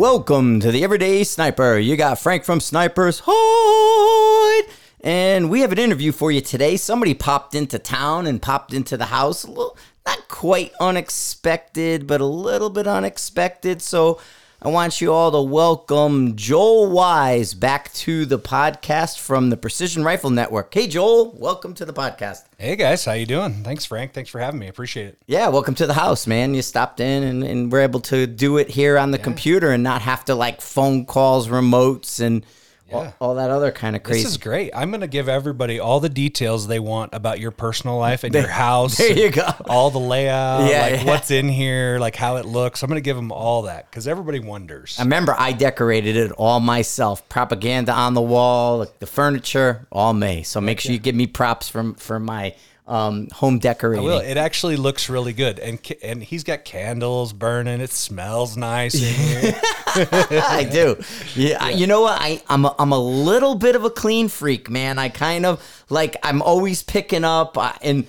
[0.00, 1.76] Welcome to the Everyday Sniper.
[1.76, 4.72] You got Frank from Snipers Hide.
[5.02, 6.78] And we have an interview for you today.
[6.78, 9.44] Somebody popped into town and popped into the house.
[9.44, 9.76] A little,
[10.06, 13.82] not quite unexpected, but a little bit unexpected.
[13.82, 14.18] So
[14.62, 20.04] I want you all to welcome Joel Wise back to the podcast from the Precision
[20.04, 20.74] Rifle Network.
[20.74, 22.44] Hey, Joel, welcome to the podcast.
[22.58, 23.64] Hey guys, how you doing?
[23.64, 24.12] Thanks, Frank.
[24.12, 24.68] Thanks for having me.
[24.68, 25.18] Appreciate it.
[25.26, 26.52] Yeah, welcome to the house, man.
[26.52, 29.82] You stopped in and, and we're able to do it here on the computer and
[29.82, 32.44] not have to like phone calls, remotes, and
[32.90, 33.12] Yeah.
[33.20, 34.22] all that other kind of crazy.
[34.22, 34.70] This is great.
[34.74, 38.34] I'm going to give everybody all the details they want about your personal life and
[38.34, 38.96] your house.
[38.98, 39.48] there you go.
[39.68, 41.04] All the layout, Yeah, like yeah.
[41.04, 42.82] what's in here, like how it looks.
[42.82, 44.96] I'm going to give them all that because everybody wonders.
[44.98, 47.28] I remember I decorated it all myself.
[47.28, 50.42] Propaganda on the wall, like the furniture, all me.
[50.42, 52.54] So make sure you give me props from for my
[52.90, 54.04] um, home decorating.
[54.04, 57.80] Well, it actually looks really good, and and he's got candles burning.
[57.80, 59.60] It smells nice in here.
[59.96, 60.96] I do.
[61.34, 62.20] Yeah, I- you know what?
[62.20, 64.98] I I'm a, I'm a little bit of a clean freak, man.
[64.98, 68.06] I kind of like I'm always picking up uh, and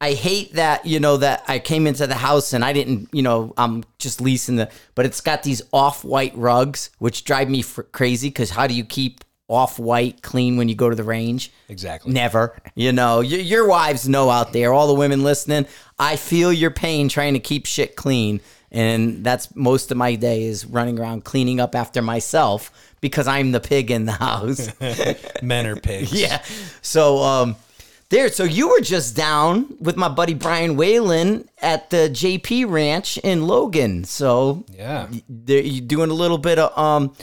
[0.00, 3.22] I hate that, you know, that I came into the house and I didn't, you
[3.22, 8.30] know, I'm just leasing the but it's got these off-white rugs which drive me crazy
[8.32, 9.22] cuz how do you keep
[9.52, 11.52] off-white clean when you go to the range?
[11.68, 12.12] exactly.
[12.12, 12.56] Never.
[12.74, 15.66] You know, your, your wives know out there, all the women listening.
[15.98, 18.40] I feel your pain trying to keep shit clean.
[18.70, 22.70] And that's most of my day is running around cleaning up after myself
[23.02, 24.70] because I'm the pig in the house.
[25.42, 26.12] Men are pigs.
[26.18, 26.42] yeah.
[26.80, 27.56] So, um,
[28.08, 33.18] there, so you were just down with my buddy Brian Whalen at the JP Ranch
[33.18, 34.04] in Logan.
[34.04, 35.08] So, Yeah.
[35.28, 37.14] there, you doing a little bit of, um,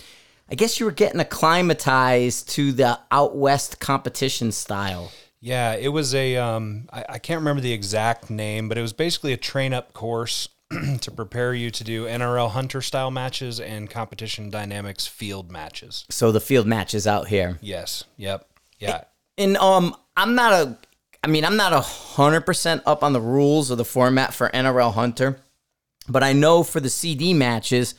[0.52, 5.12] I guess you were getting acclimatized to the out west competition style.
[5.40, 8.94] Yeah, it was a um I, I can't remember the exact name, but it was
[8.94, 10.50] basically a train up course
[11.02, 16.06] to prepare you to do NRL hunter style matches and competition dynamics field matches.
[16.10, 17.58] So the field matches out here.
[17.62, 18.04] Yes.
[18.18, 18.48] Yep.
[18.80, 19.04] Yeah.
[19.38, 20.78] And um I'm not a
[21.24, 24.50] I mean I'm not a hundred percent up on the rules or the format for
[24.50, 25.40] NRL Hunter,
[26.10, 27.94] but I know for the CD matches,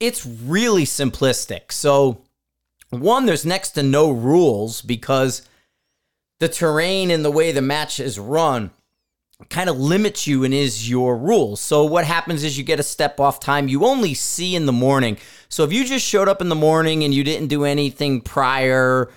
[0.00, 1.72] it's really simplistic.
[1.72, 2.22] So
[2.90, 5.42] one, there's next to no rules because
[6.40, 8.70] the terrain and the way the match is run
[9.50, 11.60] kind of limits you and is your rules.
[11.60, 14.72] So what happens is you get a step off time you only see in the
[14.72, 15.18] morning.
[15.48, 19.10] So if you just showed up in the morning and you didn't do anything prior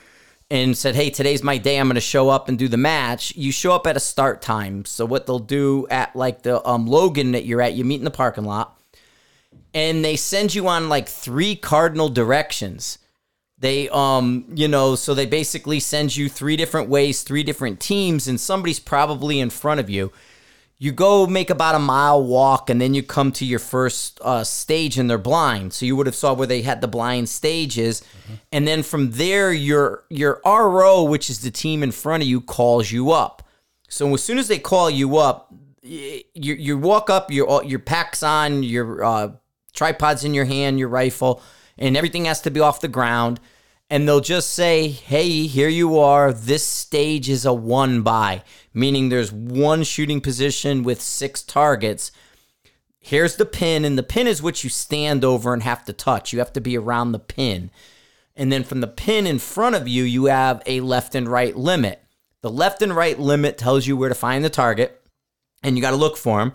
[0.50, 1.78] and said, "Hey, today's my day.
[1.78, 4.42] I'm going to show up and do the match." You show up at a start
[4.42, 4.86] time.
[4.86, 8.06] So what they'll do at like the um, Logan that you're at, you meet in
[8.06, 8.77] the parking lot,
[9.74, 13.00] and they send you on like three cardinal directions.
[13.60, 18.28] They um, you know, so they basically send you three different ways, three different teams,
[18.28, 20.12] and somebody's probably in front of you.
[20.80, 24.44] You go make about a mile walk, and then you come to your first uh,
[24.44, 25.74] stage, and they're blind.
[25.74, 28.04] So you would have saw where they had the blind stages,
[28.52, 32.42] and then from there, your your RO, which is the team in front of you,
[32.42, 33.42] calls you up.
[33.90, 35.52] So as soon as they call you up,
[35.82, 39.32] you you walk up, your your packs on, your uh,
[39.78, 41.42] tripods in your hand, your rifle,
[41.78, 43.40] and everything has to be off the ground.
[43.90, 46.34] And they'll just say, "Hey, here you are.
[46.34, 48.44] This stage is a one by,
[48.74, 52.12] meaning there's one shooting position with six targets."
[53.00, 56.34] Here's the pin, and the pin is what you stand over and have to touch.
[56.34, 57.72] You have to be around the pin.
[58.36, 61.56] And then from the pin in front of you, you have a left and right
[61.56, 62.04] limit.
[62.42, 65.02] The left and right limit tells you where to find the target,
[65.64, 66.52] and you got to look for them.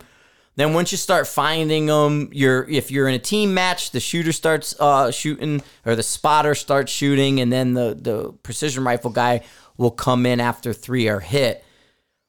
[0.55, 4.31] Then once you start finding them, you're if you're in a team match, the shooter
[4.31, 9.41] starts uh, shooting, or the spotter starts shooting, and then the the precision rifle guy
[9.77, 11.65] will come in after three are hit.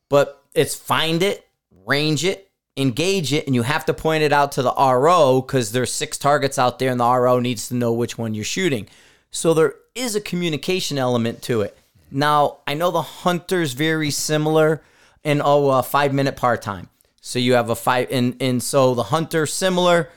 [0.08, 1.46] But it's find it,
[1.84, 5.72] range it, engage it, and you have to point it out to the RO because
[5.72, 8.88] there's six targets out there, and the RO needs to know which one you're shooting.
[9.30, 11.76] So there is a communication element to it.
[12.10, 14.82] Now I know the hunter's very similar,
[15.24, 16.88] and oh, uh, five minute part time.
[17.26, 20.10] So you have a five, and and so the hunter similar,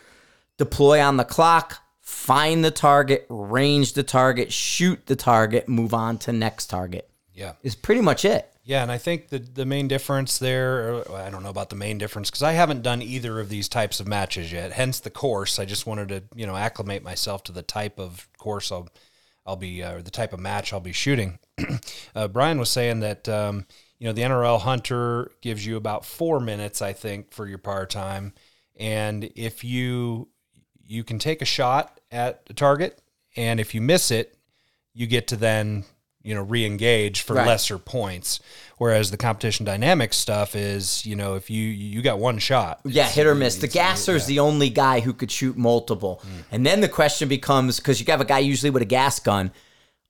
[0.58, 6.18] deploy on the clock, find the target, range the target, shoot the target, move on
[6.18, 7.10] to next target.
[7.34, 7.54] Yeah.
[7.64, 8.52] Is pretty much it.
[8.66, 11.98] Yeah, and I think the the main difference there, I don't know about the main
[11.98, 14.74] difference because I haven't done either of these types of matches yet.
[14.74, 15.60] Hence the course.
[15.60, 18.90] I just wanted to you know acclimate myself to the type of course I'll
[19.46, 21.40] I'll be uh, or the type of match I'll be shooting.
[22.16, 23.66] uh, Brian was saying that um,
[24.00, 27.86] you know the NRL Hunter gives you about four minutes, I think, for your par
[27.86, 28.34] time,
[28.80, 30.30] and if you
[30.86, 33.02] you can take a shot at a target,
[33.36, 34.38] and if you miss it,
[34.94, 35.84] you get to then
[36.24, 37.48] you know re-engage for Right.
[37.48, 38.40] lesser points.
[38.78, 43.08] Whereas the competition dynamics stuff is, you know, if you you got one shot, Yeah,
[43.08, 43.56] hit or miss.
[43.56, 46.22] The gasser gasser's the only guy who could shoot multiple.
[46.24, 46.44] Mm.
[46.52, 49.52] And then the question becomes because you have a guy usually with a gas gun.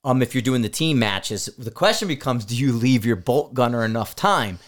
[0.04, 3.54] Um, if you're doing the team matches, the question becomes: Do you leave your bolt
[3.54, 4.58] gunner enough time?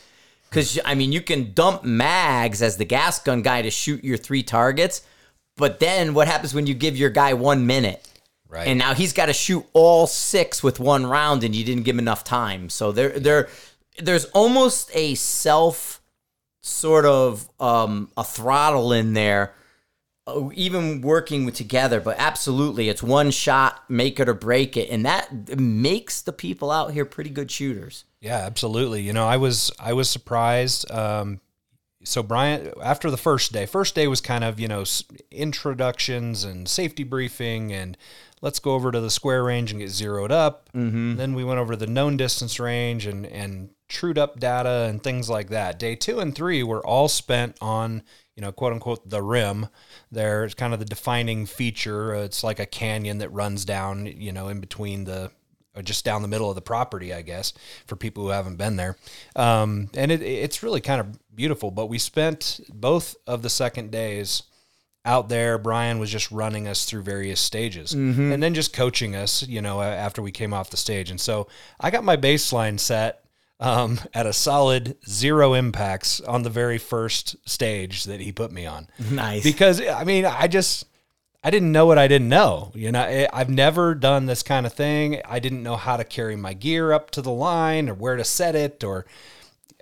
[0.49, 4.17] Because I mean, you can dump mags as the gas gun guy to shoot your
[4.17, 5.03] three targets,
[5.56, 8.06] but then what happens when you give your guy one minute?
[8.50, 8.67] right?
[8.67, 11.94] And now he's got to shoot all six with one round, and you didn't give
[11.94, 12.69] him enough time.
[12.69, 13.49] So there, there,
[13.99, 16.03] there's almost a self
[16.62, 19.55] sort of um, a throttle in there,
[20.55, 22.00] even working together.
[22.00, 26.71] But absolutely, it's one shot, make it or break it, and that makes the people
[26.71, 28.05] out here pretty good shooters.
[28.21, 29.03] Yeah, absolutely.
[29.03, 30.91] You know, I was I was surprised.
[30.91, 31.41] Um,
[32.03, 34.85] so Brian, after the first day, first day was kind of you know
[35.31, 37.97] introductions and safety briefing, and
[38.41, 40.71] let's go over to the square range and get zeroed up.
[40.75, 41.17] Mm-hmm.
[41.17, 45.03] Then we went over to the known distance range and and trued up data and
[45.03, 45.79] things like that.
[45.79, 48.03] Day two and three were all spent on
[48.35, 49.69] you know quote unquote the rim.
[50.12, 52.14] There, it's kind of the defining feature.
[52.16, 55.30] Uh, It's like a canyon that runs down you know in between the
[55.76, 57.52] or just down the middle of the property, I guess,
[57.86, 58.96] for people who haven't been there.
[59.36, 61.70] Um, and it, it's really kind of beautiful.
[61.70, 64.42] But we spent both of the second days
[65.04, 65.58] out there.
[65.58, 67.92] Brian was just running us through various stages
[68.32, 71.08] and then just coaching us, you know, after we came off the stage.
[71.10, 71.46] And so
[71.78, 73.24] I got my baseline set
[73.60, 78.66] um, at a solid zero impacts on the very first stage that he put me
[78.66, 79.42] on Nice.
[79.42, 80.86] because I mean, I just
[81.44, 82.70] I didn't know what I didn't know.
[82.74, 85.20] You know, I- I've never done this kind of thing.
[85.24, 88.24] I didn't know how to carry my gear up to the line or where to
[88.24, 89.06] set it or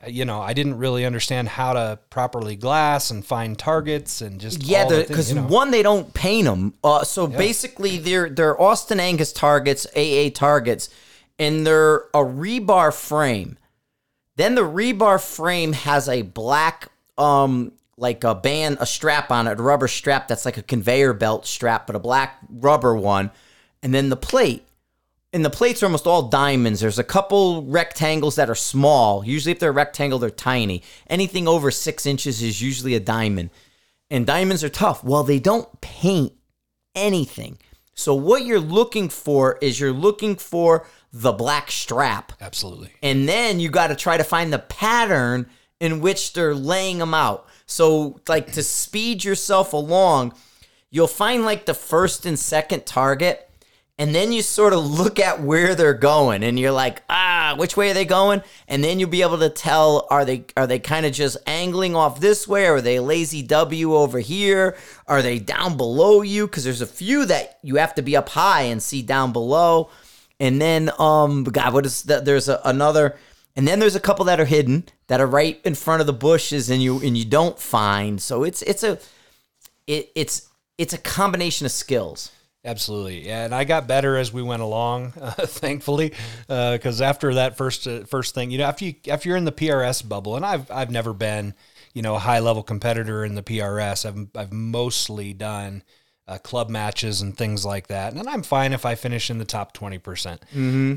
[0.07, 4.63] you know, I didn't really understand how to properly glass and find targets and just
[4.63, 5.47] Yeah, all the things, because you know.
[5.49, 6.75] one they don't paint them.
[6.85, 10.89] Uh, so basically, they're they're Austin Angus targets, AA targets,
[11.37, 13.59] and they're a rebar frame.
[14.39, 16.89] Then the rebar frame has a black,
[17.19, 21.13] um, like a band, a strap on it, a rubber strap that's like a conveyor
[21.13, 23.31] belt strap, but a black rubber one,
[23.83, 24.65] and then the plate.
[25.33, 26.81] And the plates are almost all diamonds.
[26.81, 29.25] There's a couple rectangles that are small.
[29.27, 30.83] Usually, if they're rectangle, they're tiny.
[31.11, 33.51] Anything over six inches is usually a diamond
[34.11, 35.05] and diamonds are tough.
[35.05, 36.33] Well, they don't paint
[36.95, 37.59] anything.
[37.95, 42.33] So what you're looking for is you're looking for the black strap.
[42.41, 42.93] Absolutely.
[43.03, 45.49] And then you got to try to find the pattern
[45.81, 47.47] in which they're laying them out.
[47.67, 50.35] So like to speed yourself along,
[50.91, 53.49] you'll find like the first and second target
[54.01, 57.77] and then you sort of look at where they're going and you're like ah which
[57.77, 60.79] way are they going and then you'll be able to tell are they are they
[60.79, 64.77] kind of just angling off this way or are they lazy w over here
[65.07, 68.29] are they down below you because there's a few that you have to be up
[68.29, 69.91] high and see down below
[70.41, 73.17] and then um god what is that there's a, another
[73.59, 76.13] and then there's a couple that are hidden that are right in front of the
[76.13, 78.23] bushes and you and you don't find.
[78.23, 79.01] So it's it's a
[79.89, 80.49] it, it's
[80.79, 82.31] it's a combination of skills.
[82.65, 86.13] Absolutely, yeah, and I got better as we went along, uh, thankfully,
[86.47, 89.51] because after that first uh, first thing, you know, after you after you're in the
[89.51, 91.53] PRS bubble, and I've I've never been,
[91.95, 94.07] you know, a high level competitor in the PRS.
[94.07, 95.83] I've I've mostly done
[96.29, 99.45] uh, club matches and things like that, and I'm fine if I finish in the
[99.45, 100.43] top twenty percent.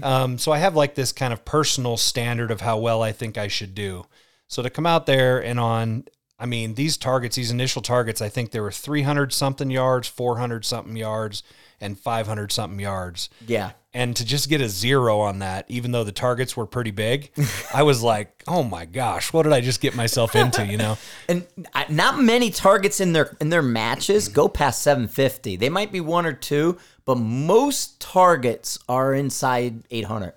[0.03, 3.37] Um, so I have like this kind of personal standard of how well I think
[3.37, 4.05] I should do.
[4.47, 6.03] So to come out there and on
[6.41, 10.65] I mean, these targets, these initial targets, I think there were 300 something yards, 400
[10.65, 11.43] something yards,
[11.79, 13.29] and 500 something yards.
[13.45, 16.89] yeah And to just get a zero on that, even though the targets were pretty
[16.89, 17.31] big,
[17.73, 20.97] I was like, oh my gosh, what did I just get myself into, you know?
[21.29, 21.45] and
[21.89, 26.25] not many targets in their in their matches go past 750 they might be one
[26.25, 30.33] or two but most targets are inside 800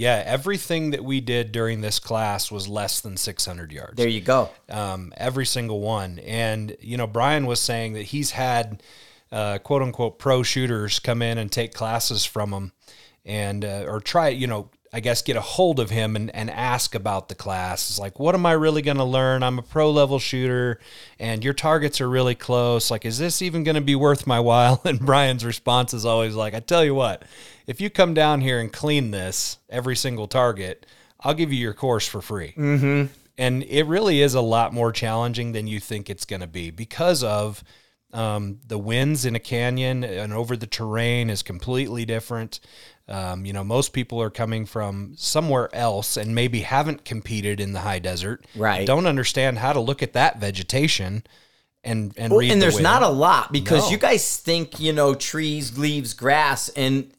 [0.00, 3.96] Yeah, everything that we did during this class was less than 600 yards.
[3.96, 6.18] there you go um, every single one.
[6.20, 8.82] And you know, Brian was saying that he's had
[9.30, 12.72] uh, quote unquote pro shooters come in and take classes from him,
[13.26, 14.70] and uh, or try you know.
[14.92, 17.90] I guess get a hold of him and, and ask about the class.
[17.90, 19.44] It's like, what am I really going to learn?
[19.44, 20.80] I'm a pro level shooter
[21.20, 22.90] and your targets are really close.
[22.90, 24.82] Like, is this even going to be worth my while?
[24.84, 27.22] And Brian's response is always like, I tell you what,
[27.66, 30.86] if you come down here and clean this every single target,
[31.20, 35.52] I'll give you your course for free and it really is a lot more challenging
[35.52, 37.64] than you think it's going to be because of
[38.12, 42.60] um, the winds in a canyon and over the terrain is completely different.
[43.08, 47.72] Um, you know, most people are coming from somewhere else and maybe haven't competed in
[47.72, 48.86] the high desert, Right.
[48.86, 51.22] Don't understand how to look at that vegetation
[51.82, 52.50] and and Well, read.
[52.52, 52.84] and the there's wind.
[52.84, 53.90] not a lot because No.
[53.92, 57.10] you guys think you know trees leaves grass and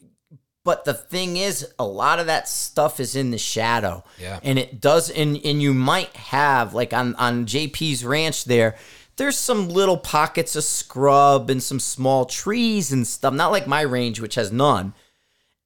[0.64, 4.04] But the thing is, a lot of that stuff is in the shadow.
[4.18, 4.38] Yeah.
[4.42, 8.76] And it does and and you might have like on on JP's ranch there,
[9.16, 13.34] there's some little pockets of scrub and some small trees and stuff.
[13.34, 14.94] Not like my range, which has none.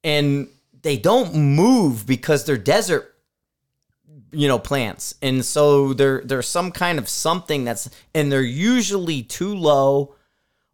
[0.03, 0.47] And
[0.81, 3.13] they don't move because they're desert
[4.31, 9.23] you know plants and so there there's some kind of something that's and they're usually
[9.23, 10.15] too low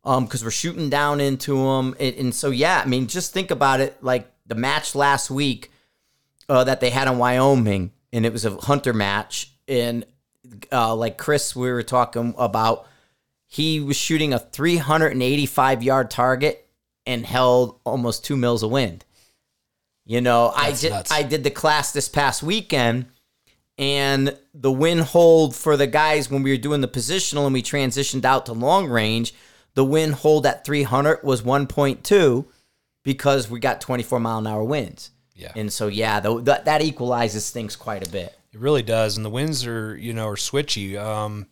[0.03, 3.51] um because we're shooting down into them and, and so yeah i mean just think
[3.51, 5.71] about it like the match last week
[6.49, 10.05] uh, that they had in wyoming and it was a hunter match and
[10.71, 12.87] uh, like chris we were talking about
[13.47, 16.67] he was shooting a 385 yard target
[17.05, 19.05] and held almost two mils of wind
[20.05, 21.11] you know i did nuts.
[21.11, 23.05] i did the class this past weekend
[23.77, 27.63] and the wind hold for the guys when we were doing the positional and we
[27.63, 29.33] transitioned out to long range
[29.75, 32.45] the wind hold at 300 was 1.2
[33.03, 35.51] because we got 24 mile an hour winds Yeah.
[35.55, 39.29] and so yeah that, that equalizes things quite a bit It really does, and the
[39.29, 40.97] winds are you know are switchy.
[40.97, 41.47] Um,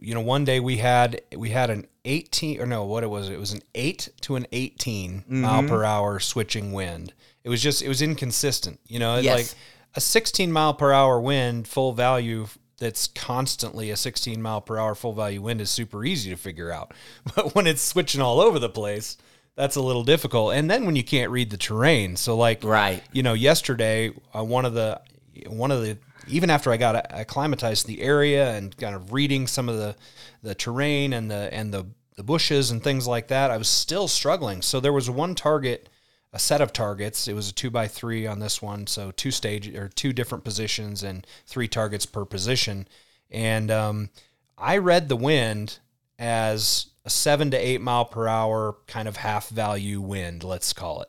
[0.00, 3.28] you know, one day we had we had an eighteen or no, what it was?
[3.28, 7.12] It was an eight to an 18 mile per hour switching wind.
[7.44, 8.80] It was just it was inconsistent.
[8.86, 9.36] You know, Yes.
[9.36, 9.48] like
[9.94, 12.46] a sixteen mile per hour wind full value
[12.82, 16.72] that's constantly a 16 mile per hour full value wind is super easy to figure
[16.72, 16.92] out.
[17.36, 19.16] But when it's switching all over the place,
[19.54, 20.54] that's a little difficult.
[20.54, 23.02] And then when you can't read the terrain, so like Right.
[23.12, 25.00] you know, yesterday uh, one of the
[25.46, 25.96] one of the
[26.28, 29.94] even after I got acclimatized to the area and kind of reading some of the
[30.42, 31.86] the terrain and the and the
[32.16, 34.60] the bushes and things like that, I was still struggling.
[34.60, 35.88] So there was one target,
[36.32, 37.28] a set of targets.
[37.28, 40.44] It was a two by three on this one, so two stage or two different
[40.44, 42.88] positions and three targets per position.
[43.30, 44.10] And um,
[44.56, 45.78] I read the wind
[46.18, 51.02] as a seven to eight mile per hour kind of half value wind, let's call
[51.02, 51.08] it.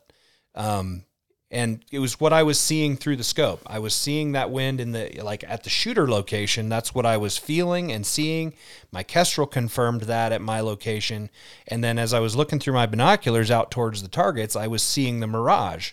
[0.56, 1.06] Um,
[1.54, 3.62] and it was what I was seeing through the scope.
[3.68, 6.68] I was seeing that wind in the like at the shooter location.
[6.68, 8.54] That's what I was feeling and seeing.
[8.92, 11.30] My Kestrel confirmed that at my location,
[11.68, 14.82] and then as I was looking through my binoculars out towards the targets, I was
[14.82, 15.92] seeing the mirage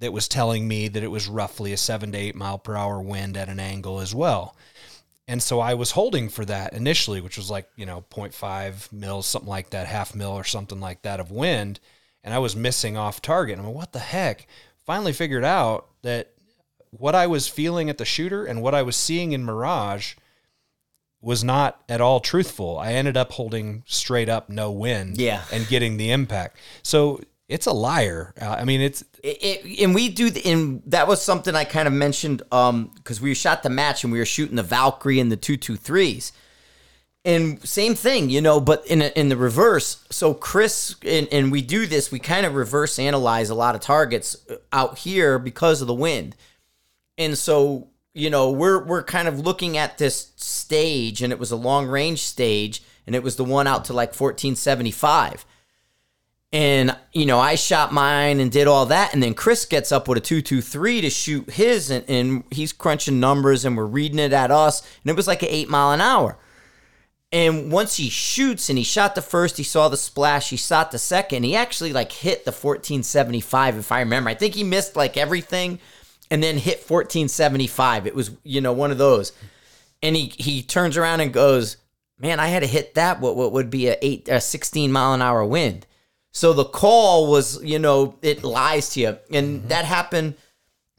[0.00, 3.00] that was telling me that it was roughly a seven to eight mile per hour
[3.00, 4.54] wind at an angle as well.
[5.26, 9.24] And so I was holding for that initially, which was like, you know, 0.5 mils,
[9.24, 11.80] something like that, half mil or something like that of wind.
[12.22, 13.58] And I was missing off target.
[13.58, 14.46] I'm like, what the heck?
[14.86, 16.32] Finally figured out that
[16.90, 20.14] what I was feeling at the shooter and what I was seeing in Mirage
[21.20, 22.78] was not at all truthful.
[22.78, 25.42] I ended up holding straight up no wind Yeah.
[25.50, 26.58] and getting the impact.
[26.82, 28.34] So it's a liar.
[28.40, 31.64] Uh, I mean, it's it, it, and we do the, and that was something I
[31.64, 35.18] kind of mentioned um because we shot the match and we were shooting the Valkyrie
[35.20, 36.32] and the two two threes,
[37.24, 40.04] and same thing, you know, but in a, in the reverse.
[40.10, 43.80] So Chris and, and we do this, we kind of reverse analyze a lot of
[43.80, 46.36] targets uh, out here because of the wind,
[47.16, 51.50] and so you know we're we're kind of looking at this stage, and it was
[51.50, 55.46] a long range stage, and it was the one out to like fourteen seventy five.
[56.52, 59.12] And, you know, I shot mine and did all that.
[59.12, 63.18] And then Chris gets up with a 223 to shoot his, and, and he's crunching
[63.18, 64.80] numbers and we're reading it at us.
[65.02, 66.38] And it was like an eight mile an hour.
[67.34, 70.92] And once he shoots and he shot the first, he saw the splash, he shot
[70.92, 74.30] the second, he actually like hit the 1475, if I remember.
[74.30, 75.80] I think he missed like everything
[76.30, 78.06] and then hit 1475.
[78.06, 79.32] It was, you know, one of those.
[80.00, 81.76] And he, he turns around and goes,
[82.20, 85.14] Man, I had to hit that, what, what would be a, eight, a 16 mile
[85.14, 85.88] an hour wind.
[86.30, 89.18] So the call was, you know, it lies to you.
[89.32, 90.36] And that happened,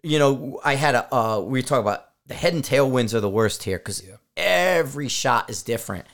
[0.03, 3.15] you know, I had a, uh, we were talking about the head and tail winds
[3.15, 4.03] are the worst here because
[4.35, 6.05] every shot is different.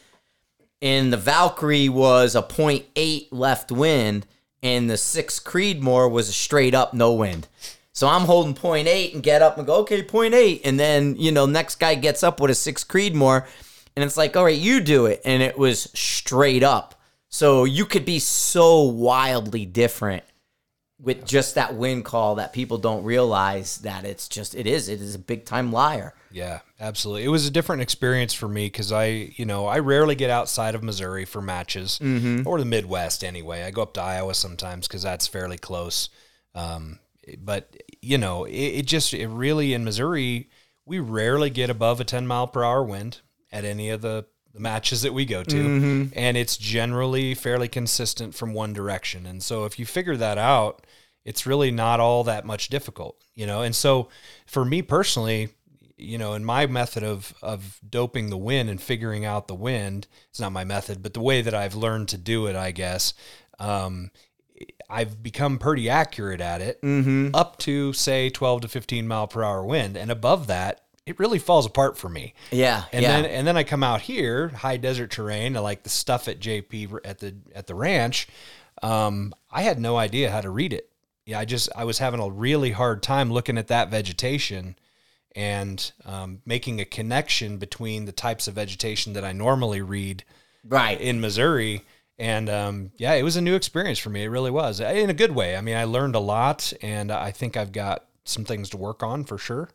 [0.81, 4.25] And the Valkyrie was a 0.8 left wind,
[4.63, 7.47] and the six Creedmoor was a straight up no wind.
[7.93, 10.61] So I'm holding 0.8 and get up and go, okay, 0.8.
[10.63, 13.45] And then, you know, next guy gets up with a six Creedmoor,
[13.95, 15.21] and it's like, all right, you do it.
[15.25, 16.95] And it was straight up.
[17.29, 20.23] So you could be so wildly different
[21.01, 25.01] with just that wind call that people don't realize that it's just it is it
[25.01, 26.13] is a big time liar.
[26.31, 27.25] Yeah, absolutely.
[27.25, 29.05] It was a different experience for me because I,
[29.35, 31.99] you know, I rarely get outside of Missouri for matches
[32.45, 33.63] or the Midwest anyway.
[33.63, 36.09] I go up to Iowa sometimes because that's fairly close.
[36.55, 36.99] Um,
[37.39, 40.49] but you know, it, it just it really in Missouri
[40.85, 43.19] we rarely get above a 10 mile per hour wind
[43.51, 45.55] at any of the, the matches that we go to,
[46.15, 49.25] and it's generally fairly consistent from one direction.
[49.25, 50.85] And so if you figure that out,
[51.25, 53.61] it's really not all that much difficult, you know.
[53.61, 54.09] And so
[54.45, 55.49] for me personally,
[55.97, 60.07] you know, in my method of of doping the wind and figuring out the wind,
[60.29, 63.13] it's not my method, but the way that I've learned to do it, I guess,
[63.59, 64.09] um,
[64.89, 67.35] I've become pretty accurate at it Mm-hmm.
[67.35, 71.39] up to say 12 to 15 mile per hour wind, and above that, it really
[71.39, 72.33] falls apart for me.
[72.51, 73.21] Yeah, And yeah.
[73.21, 76.99] then and then I come out here, high desert terrain, like the stuff at JP
[77.05, 78.27] at the at the ranch.
[78.83, 80.89] Um, I had no idea how to read it.
[81.25, 84.75] Yeah, I just I was having a really hard time looking at that vegetation
[85.35, 90.23] and um, making a connection between the types of vegetation that I normally read
[90.67, 90.99] right.
[90.99, 91.83] in Missouri.
[92.19, 94.23] And um, yeah, it was a new experience for me.
[94.23, 95.55] It really was in a good way.
[95.55, 99.01] I mean, I learned a lot, and I think I've got some things to work
[99.01, 99.69] on for sure.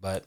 [0.00, 0.24] But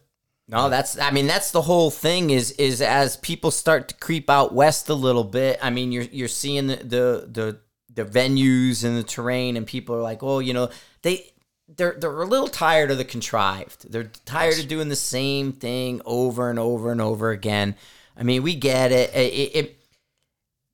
[0.47, 4.29] No, that's I mean that's the whole thing is is as people start to creep
[4.29, 5.59] out west a little bit.
[5.61, 7.59] I mean you're you're seeing the the the,
[7.95, 10.69] the venues and the terrain and people are like, "Oh, you know,
[11.01, 11.31] they
[11.67, 13.91] they're they're a little tired of the contrived.
[13.91, 17.75] They're tired of doing the same thing over and over and over again."
[18.17, 19.13] I mean, we get it.
[19.13, 19.79] It, it,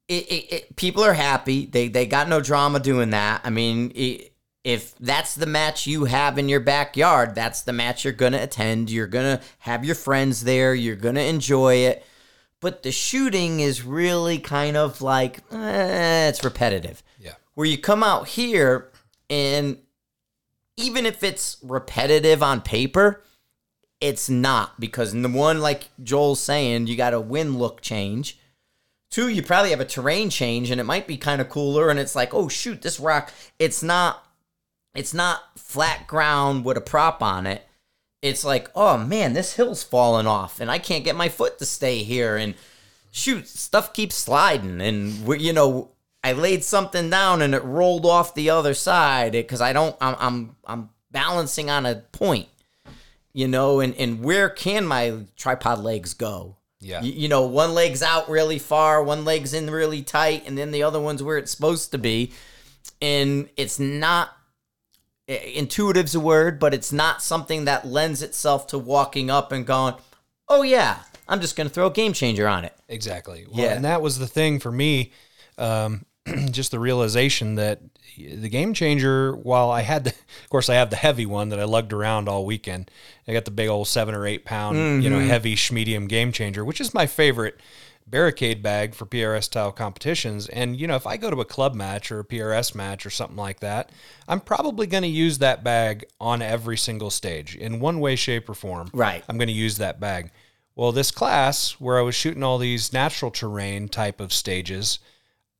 [0.07, 1.65] it, it, people are happy.
[1.65, 3.41] They they got no drama doing that.
[3.43, 3.91] I mean,
[4.63, 8.43] if that's the match you have in your backyard, that's the match you're going to
[8.43, 8.91] attend.
[8.91, 10.73] You're going to have your friends there.
[10.75, 12.05] You're going to enjoy it.
[12.59, 17.01] But the shooting is really kind of like, eh, it's repetitive.
[17.55, 18.91] Where you come out here
[19.29, 19.77] and
[20.77, 23.23] even if it's repetitive on paper,
[23.99, 28.39] it's not because in the one, like Joel's saying, you got a wind look change.
[29.11, 31.99] Two, you probably have a terrain change and it might be kind of cooler and
[31.99, 34.25] it's like, oh shoot, this rock, it's not
[34.93, 37.65] it's not flat ground with a prop on it.
[38.21, 41.65] It's like, oh man, this hill's falling off and I can't get my foot to
[41.65, 42.55] stay here and
[43.11, 45.90] shoot, stuff keeps sliding and we, you know,
[46.23, 50.15] I laid something down and it rolled off the other side because I don't I'm
[50.19, 52.47] I'm I'm balancing on a point.
[53.33, 56.57] You know, and and where can my tripod legs go?
[56.83, 60.57] yeah, You, you know, one leg's out really far, one leg's in really tight, and
[60.57, 62.31] then the other one's where it's supposed to be.
[63.01, 64.31] And it's not
[65.27, 69.95] intuitive's a word, but it's not something that lends itself to walking up and going,
[70.47, 73.45] "Oh yeah, I'm just going to throw a game changer on it." Exactly.
[73.49, 73.73] Well, Yeah.
[73.73, 75.11] and that was the thing for me.
[75.57, 76.05] Um,
[76.51, 77.81] just the realization that
[78.17, 80.09] the game changer, while I had, the,
[80.43, 82.91] of course, I have the heavy one that I lugged around all weekend.
[83.27, 85.27] I got the big old seven or eight pound, you know, mm-hmm.
[85.27, 87.59] heavy medium game changer, which is my favorite
[88.07, 90.47] barricade bag for PRS style competitions.
[90.49, 93.09] And, you know, if I go to a club match or a PRS match or
[93.09, 93.89] something like that,
[94.27, 98.49] I'm probably going to use that bag on every single stage in one way, shape,
[98.49, 98.89] or form.
[98.93, 99.23] Right.
[99.27, 100.31] I'm going to use that bag.
[100.75, 104.99] Well, this class where I was shooting all these natural terrain type of stages,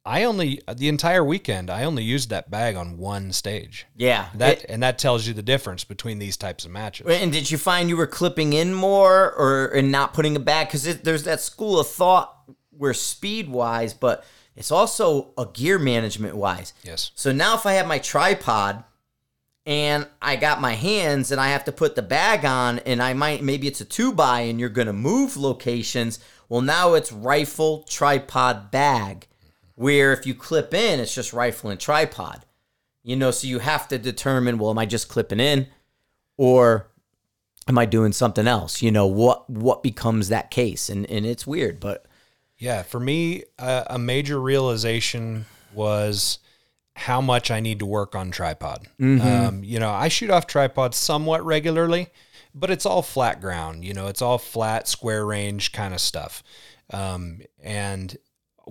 [0.04, 3.86] I only the entire weekend I only used that bag on one stage.
[3.96, 4.30] Yeah.
[4.36, 7.06] That It- and that tells you the difference between these types of matches.
[7.08, 10.70] and did you find you were clipping in more or and not putting it back?
[10.70, 12.36] Because there's that school of thought
[12.76, 14.24] where speed wise, but
[14.56, 16.74] it's also a gear management wise.
[16.84, 17.12] Yes.
[17.14, 18.84] So now if I have my tripod
[19.68, 23.14] and I got my hands and I have to put the bag on and I
[23.14, 26.18] might maybe it's a two by and you're gonna move locations.
[26.50, 29.28] Well now it's rifle tripod bag.
[29.82, 32.46] Where if you clip in, it's just rifle and tripod.
[33.04, 35.68] You know, so you have to determine, well, am I just clipping in
[36.38, 36.88] or
[37.68, 38.82] am I doing something else?
[38.82, 40.88] You know, what what becomes that case?
[40.90, 42.06] And and it's weird, but
[42.58, 46.38] Yeah, for me, uh, a major realization was
[46.96, 48.88] how much I need to work on tripod.
[49.48, 52.10] Um, you know, I shoot off tripod somewhat regularly,
[52.54, 53.84] but it's all flat ground.
[53.84, 56.44] You know, it's all flat, square range kind of stuff.
[56.94, 58.16] Um, and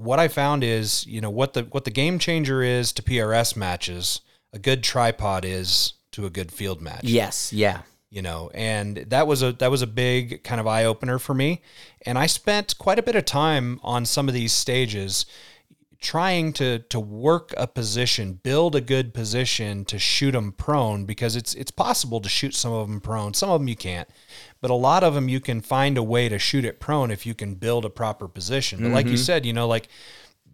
[0.01, 3.57] what I found is, you know, what the what the game changer is to PRS
[3.57, 4.21] matches,
[4.53, 7.83] a good tripod is to a good field match yes, yeah.
[8.11, 11.35] you know and that was a that was a big kind of eye opener for
[11.35, 11.63] me
[12.05, 15.27] and i spent quite a bit of time on some of these stages
[16.01, 21.37] trying to to work a position build a good position to shoot them prone because
[21.37, 24.09] it's it's possible to shoot some of them prone some of them you can't
[24.63, 27.27] but a lot of them you can find a way to shoot it prone if
[27.27, 29.23] you can build a proper position but like you mm-hmm.
[29.23, 29.89] said you know like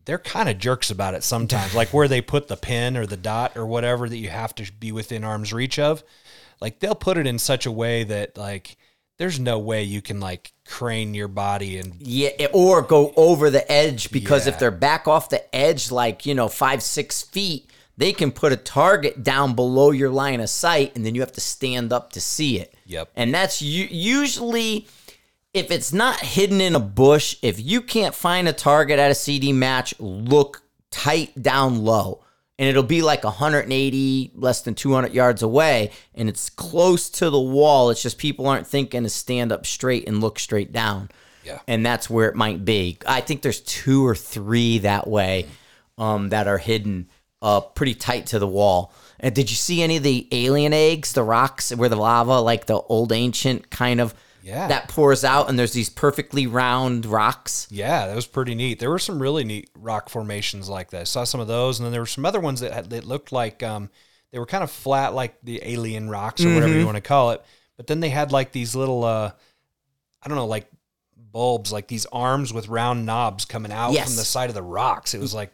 [0.06, 3.16] they're kind of jerks about it sometimes, like where they put the pin or the
[3.16, 6.02] dot or whatever that you have to be within arm's reach of.
[6.60, 8.76] Like they'll put it in such a way that like
[9.18, 13.50] there's no way you can like crane your body and Yeah, eh, or go over
[13.50, 14.52] the edge because Yeah.
[14.52, 18.52] if they're back off the edge, like, you know, five, six feet, they can put
[18.52, 22.12] a target down below your line of sight and then you have to stand up
[22.12, 22.74] to see it.
[22.86, 23.10] Yep.
[23.16, 24.86] And that's usually,
[25.54, 29.14] if it's not hidden in a bush, if you can't find a target at a
[29.14, 32.20] CD match, look tight down low.
[32.58, 37.40] And it'll be like 180, less than 200 yards away, and it's close to the
[37.40, 37.90] wall.
[37.90, 41.10] It's just people aren't thinking to stand up straight and look straight down
[41.46, 41.60] yeah.
[41.66, 42.98] and that's where it might be.
[43.06, 45.46] I think there's two or three that way
[45.96, 47.08] um, that are hidden.
[47.42, 48.92] uh, pretty tight to the wall.
[49.20, 52.66] And did you see any of the alien eggs, the rocks where the lava, like
[52.66, 54.14] the old ancient kind of
[54.46, 54.68] Yeah.
[54.68, 57.66] that pours out, and there's these perfectly round rocks.
[57.70, 58.78] Yeah, that was pretty neat.
[58.78, 61.00] There were some really neat rock formations like that.
[61.00, 63.04] I saw some of those, and then there were some other ones that had, that
[63.04, 63.90] looked like um,
[64.30, 67.32] they were kind of flat, like the alien rocks or whatever you want to call
[67.32, 67.42] it.
[67.76, 69.32] But then they had like these little, uh,
[70.22, 70.68] I don't know, like
[71.16, 74.06] bulbs, like these arms with round knobs coming out Yes.
[74.06, 75.12] from the side of the rocks.
[75.12, 75.52] It was like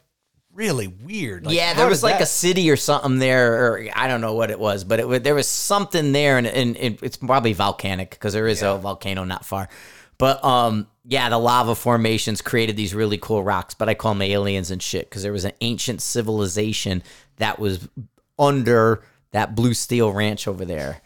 [0.55, 1.47] really weird.
[1.47, 4.35] Like, yeah, there was like that- a city or something there, or I don't know
[4.35, 8.11] what it was, but it there was something there, and, and it, it's probably volcanic
[8.11, 9.69] because there is a volcano not far.
[10.19, 14.23] But um, yeah, the lava formations created these really cool rocks, but I call them
[14.23, 17.03] aliens and shit because there was an ancient civilization
[17.39, 17.89] that was
[18.39, 21.01] under that blue steel ranch over there.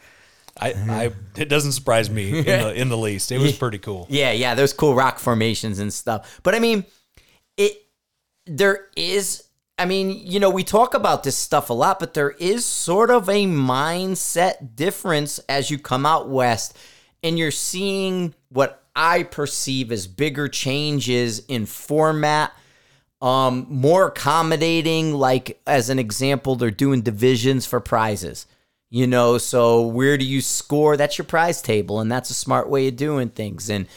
[0.59, 3.31] I, I, it doesn't surprise me in the, in the least.
[3.31, 4.07] It was pretty cool.
[4.09, 6.39] Yeah, yeah, there's cool rock formations and stuff.
[6.43, 6.85] But I mean,
[8.47, 9.43] there is
[9.79, 13.11] I mean, you know, we talk about this stuff a lot, but there is sort
[13.11, 16.75] of a mindset difference as you come out west
[17.21, 22.53] and you're seeing what I perceive as bigger changes in format
[23.19, 28.45] um more accommodating like as an example they're doing divisions for prizes
[28.89, 29.37] you know?
[29.37, 30.97] So where do you score?
[30.97, 33.87] That's your prize table and that's a smart way of doing things and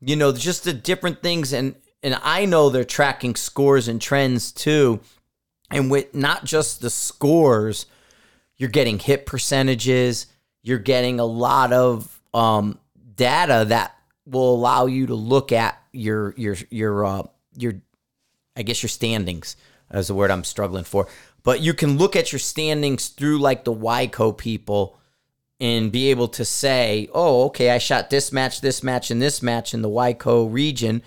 [0.00, 4.52] you know just the different things and and i know they're tracking scores and trends
[4.52, 5.00] too
[5.70, 7.86] and with not just the scores
[8.56, 10.26] you're getting hit percentages
[10.62, 12.78] you're getting a lot of um
[13.14, 13.94] data that
[14.26, 17.22] will allow you to look at your your your uh
[17.56, 17.74] your
[18.56, 19.56] I guess your standings
[19.92, 21.08] is the word I'm struggling for.
[21.42, 24.98] But you can look at your standings through like the YCO people
[25.58, 29.42] and be able to say, oh, okay, I shot this match, this match, and this
[29.42, 31.02] match in the YCO region.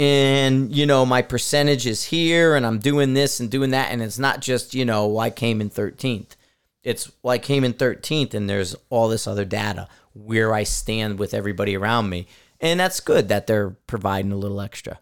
[0.00, 3.92] And, you know, my percentage is here and I'm doing this and doing that.
[3.92, 6.36] And it's not just, you know, well, I came in 13th.
[6.82, 11.18] It's, well, I came in 13th and there's all this other data where I stand
[11.18, 12.26] with everybody around me.
[12.60, 14.98] And that's good that they're providing a little extra.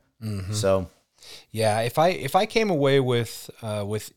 [0.53, 0.91] So,
[1.53, 4.13] Yeah, if I if I came away with uh, with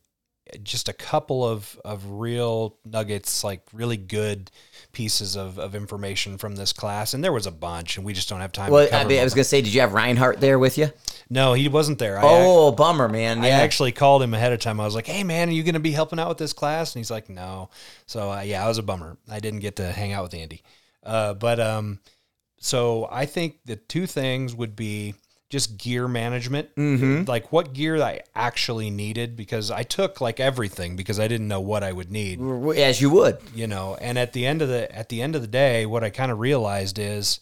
[0.63, 4.51] just a couple of of real nuggets, like really good
[4.91, 8.29] pieces of, of information from this class, and there was a bunch, and we just
[8.29, 8.71] don't have time.
[8.71, 10.91] Well, to I, mean, I was gonna say, did you have Reinhardt there with you?
[11.29, 12.19] no, he wasn't there.
[12.19, 13.37] I, Oh, bummer, man.
[13.37, 13.45] Yeah.
[13.45, 14.79] I actually called him ahead of time.
[14.79, 16.93] I was like, "Hey, man, are you going to be helping out with this class?"
[16.93, 17.69] And he's like, "No."
[18.05, 19.17] So uh, yeah, I was a bummer.
[19.29, 20.61] I didn't get to hang out with Andy.
[21.03, 21.99] Uh, but um,
[22.59, 25.15] so I think the two things would be
[25.51, 27.25] just gear management, Mm-hmm.
[27.29, 31.61] like what gear I actually needed, because I took like everything because I didn't know
[31.61, 32.39] what I would need
[32.79, 33.37] as you would.
[33.53, 36.03] you know and at the end of the at the end of the day what
[36.03, 37.39] i kind of realized is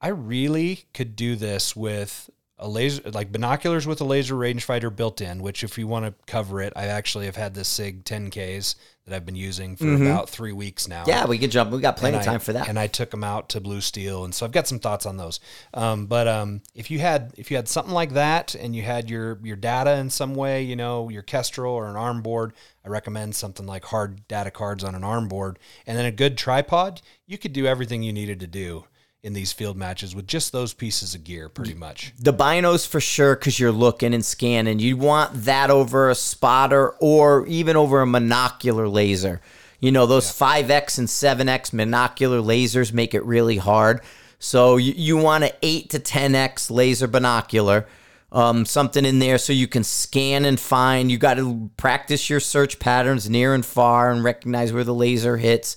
[0.00, 5.20] i really could do this with a laser like binoculars with a laser rangefinder built
[5.20, 8.74] in which if you want to cover it i actually have had this sig 10ks
[9.06, 11.70] that i've been using for about three weeks now Yeah, we could jump.
[11.70, 12.68] We got plenty of time for that.
[12.68, 15.16] And I took them out to Blue Steel, and so I've got some thoughts on
[15.16, 15.40] those.
[15.74, 19.10] Um, but um, if you had if you had something like that, and you had
[19.10, 22.52] your your data in some way, you know, your Kestrel or an arm board,
[22.84, 26.38] I recommend something like hard data cards on an arm board, and then a good
[26.38, 27.02] tripod.
[27.26, 28.84] You could do everything you needed to do
[29.22, 32.12] in these field matches with just those pieces of gear, pretty much.
[32.18, 34.80] the binos for sure, because you're looking and scanning.
[34.80, 39.40] You want that over a spotter or even over a monocular laser.
[39.78, 44.00] You know, those 5X and 7X monocular lasers make it really hard.
[44.40, 47.86] So you, you want an 8 to 10X laser binocular,
[48.32, 51.12] um, something in there so you can scan and find.
[51.12, 55.36] You got to practice your search patterns near and far and recognize where the laser
[55.36, 55.76] hits.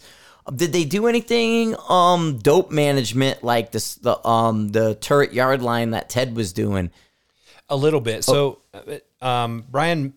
[0.53, 5.91] Did they do anything um dope management like this the um the turret yard line
[5.91, 6.91] that Ted was doing?
[7.67, 8.23] A little bit.
[8.23, 10.13] So, uh, um, Brian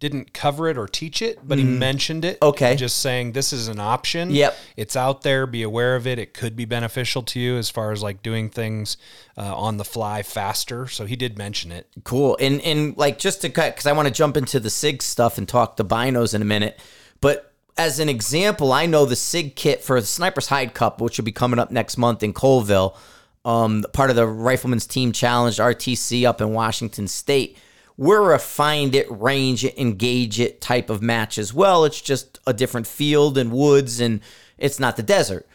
[0.00, 2.38] didn't cover it or teach it, but he mentioned it.
[2.42, 2.74] Okay.
[2.74, 4.30] Just saying this is an option.
[4.30, 4.56] Yep.
[4.76, 5.46] It's out there.
[5.46, 6.18] Be aware of it.
[6.18, 8.96] It could be beneficial to you as far as like doing things
[9.36, 10.88] uh, on the fly faster.
[10.88, 11.86] So he did mention it.
[12.04, 12.36] Cool.
[12.40, 15.38] And and like just to cut because I want to jump into the SIG stuff
[15.38, 16.80] and talk the binos in a minute.
[17.20, 17.47] But
[17.78, 21.24] as an example, I know the SIG kit for the Sniper's Hide Cup, which will
[21.24, 22.96] be coming up next month in Colville,
[23.44, 27.56] um, part of the Rifleman's Team Challenge RTC up in Washington State.
[27.96, 31.84] We're a find it, range it, engage it type of match as well.
[31.84, 34.20] It's just a different field and woods, and
[34.58, 35.48] it's not the desert.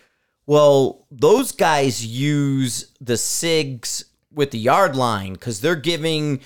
[0.45, 6.41] Well, those guys use the SIGs with the yard line because they're giving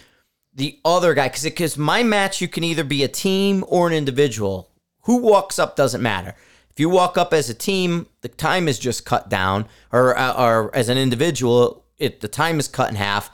[0.53, 3.93] the other guy because because my match you can either be a team or an
[3.93, 4.71] individual.
[5.07, 6.35] Who walks up doesn't matter.
[6.69, 10.33] If you walk up as a team, the time is just cut down, or uh,
[10.33, 13.31] or as an individual, it the time is cut in half.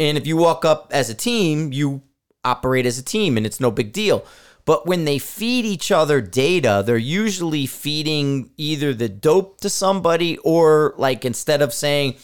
[0.00, 2.02] And if you walk up as a team, you
[2.44, 4.26] operate as a team, and it's no big deal.
[4.64, 10.38] But when they feed each other data, they're usually feeding either the dope to somebody
[10.38, 12.16] or like instead of saying,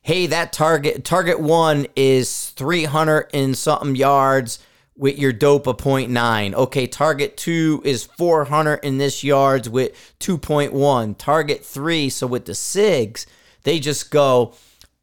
[0.00, 4.60] hey, that target target one is 300 and something yards
[5.00, 6.54] with your dope of 0.9.
[6.54, 11.16] Okay, target two is 400 in this yards with 2.1.
[11.16, 13.24] Target three, so with the SIGs,
[13.62, 14.52] they just go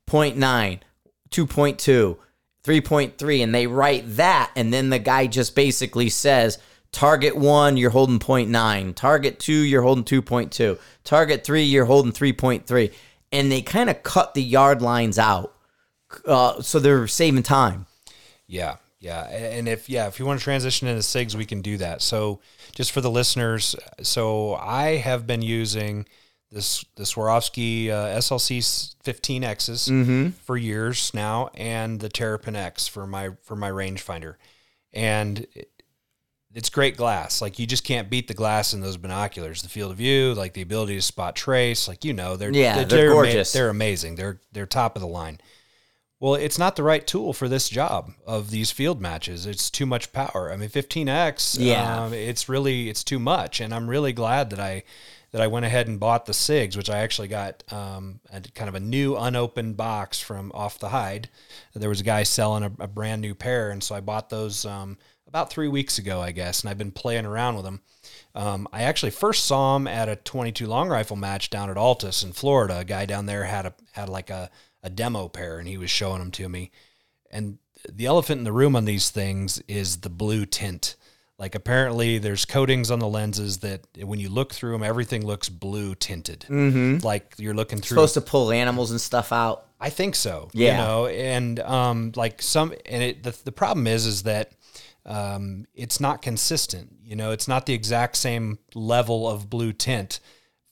[0.08, 0.80] 0.9,
[1.32, 2.18] 2.2,
[2.64, 4.52] 3.3, and they write that.
[4.56, 6.60] And then the guy just basically says,
[6.92, 8.96] Target one, you're holding 0.9.
[8.96, 10.80] Target two, you're holding 2.2.
[11.04, 12.94] Target three, you're holding 3.3.
[13.32, 15.56] And they kind of cut the yard lines out.
[16.24, 17.88] Uh, so they're saving time.
[18.46, 18.78] Yeah.
[19.00, 22.02] Yeah, and if yeah, if you want to transition into SIGs, we can do that.
[22.02, 22.40] So
[22.74, 26.08] just for the listeners, so I have been using
[26.52, 28.60] this the Swarovski uh, SLC
[29.04, 30.30] 15Xs Mm-hmm.
[30.44, 34.36] for years now, and the Terrapin X for my for my rangefinder,
[34.94, 35.72] and it-
[36.56, 37.40] it's great glass.
[37.40, 39.62] Like you just can't beat the glass in those binoculars.
[39.62, 42.84] The field of view, like the ability to spot trace, like you know, they're Yeah,
[42.84, 43.52] they're ama- gorgeous.
[43.54, 44.16] they're amazing.
[44.16, 45.40] They're they're top of the line.
[46.20, 49.46] Well, it's not the right tool for this job of these field matches.
[49.46, 50.52] It's too much power.
[50.52, 51.58] I mean, 15x.
[51.60, 52.06] Yeah.
[52.06, 54.84] um, it's really it's too much, and I'm really glad that I
[55.32, 58.70] that I went ahead and bought the Sigs, which I actually got um, a kind
[58.70, 61.30] of a new unopened box from off the hide.
[61.76, 64.66] There was a guy selling a, a brand new pair, and so I bought those
[64.66, 67.82] um, about three weeks ago, I guess, and I've been playing around with them.
[68.34, 72.24] Um, I actually first saw him at a 22 long rifle match down at Altus
[72.24, 72.80] in Florida.
[72.80, 74.50] A guy down there had a had like a,
[74.84, 76.72] a demo pair, and he was showing them to me.
[77.32, 77.58] And
[77.90, 80.96] the elephant in the room on these things is the blue tint.
[81.38, 85.50] Like apparently, there's coatings on the lenses that when you look through them, everything looks
[85.50, 86.46] blue tinted.
[86.50, 87.06] Mm-hmm.
[87.06, 87.96] Like you're looking through.
[87.96, 89.68] Supposed to pull animals and stuff out.
[89.80, 90.50] I think so.
[90.54, 90.72] Yeah.
[90.72, 94.54] You know, and um, like some, and it, the, the problem is, is that
[95.06, 96.96] um, it's not consistent.
[97.04, 100.20] You know, it's not the exact same level of blue tint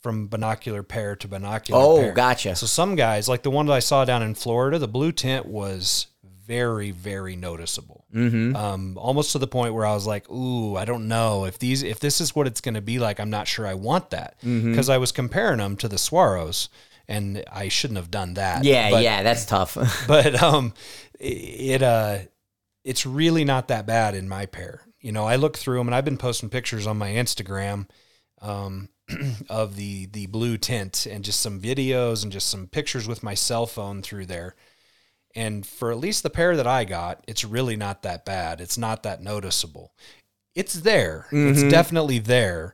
[0.06, 1.90] from binocular pair to binocular pair.
[1.90, 2.14] Oh, pair.
[2.14, 2.56] gotcha.
[2.56, 5.48] So some guys, like the one that I saw down in Florida, the blue tint
[5.48, 6.06] was
[6.46, 8.06] very, very noticeable.
[8.14, 8.56] Mm-hmm.
[8.56, 11.82] Um, almost to the point where I was like, "Ooh, I don't know if these,
[11.82, 13.20] if this is what it's going to be like.
[13.20, 14.92] I'm not sure I want that." Because Mm-hmm.
[14.92, 16.70] I was comparing them to the Swaros,
[17.08, 18.64] and I shouldn't have done that.
[18.64, 19.76] Yeah, But- yeah, that's tough.
[20.08, 20.74] but um
[21.20, 22.20] it uh
[22.84, 25.96] it's really not that bad in my pair you know i look through them and
[25.96, 27.88] i've been posting pictures on my instagram
[28.42, 28.90] um
[29.50, 33.34] of the the blue tint and just some videos and just some pictures with my
[33.34, 34.56] cell phone through there
[35.36, 38.78] and for at least the pair that i got it's really not that bad it's
[38.78, 39.94] not that noticeable
[40.56, 42.74] it's there it's definitely there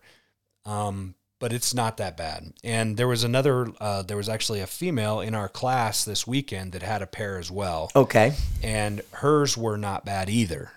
[0.65, 2.53] um but it's not that bad.
[2.63, 6.71] And there was another, uh, there was actually a female in our class this weekend
[6.73, 8.33] that had a pair as well, okay.
[8.61, 10.71] and hers were not bad either.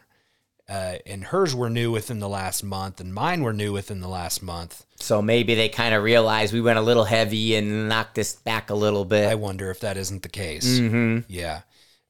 [0.66, 4.08] Uh, and hers were new within the last month, and mine were new within the
[4.08, 4.86] last month.
[4.96, 8.70] So maybe they kind of realized we went a little heavy and knocked this back
[8.70, 9.28] a little bit.
[9.28, 10.64] I wonder if that isn't the case.
[11.28, 11.62] Yeah.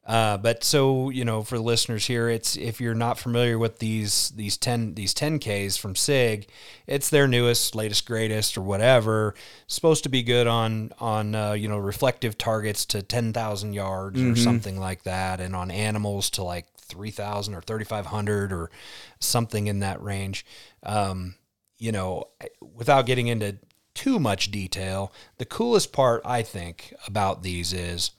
[0.06, 3.78] Uh, but so you know, for the listeners here, it's if you're not familiar with
[3.78, 6.46] these these ten these ten Ks from Sig,
[6.86, 9.34] it's their newest, latest, greatest, or whatever.
[9.66, 14.20] Supposed to be good on on uh, you know reflective targets to ten thousand yards
[14.20, 18.52] or something like that, and on animals to like three thousand or thirty five hundred
[18.52, 18.70] or
[19.18, 20.46] something in that range.
[20.84, 21.34] Um,
[21.78, 22.28] you know,
[22.60, 23.56] without getting into
[23.94, 28.12] too much detail, the coolest part I think about these is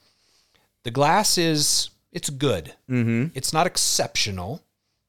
[0.84, 2.74] the glass is it's good.
[2.90, 3.26] Mm-hmm.
[3.34, 4.62] It's not exceptional,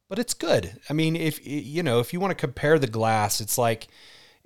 [0.10, 0.80] but it's good.
[0.90, 3.88] I mean, if you know, if you want to compare the glass, it's like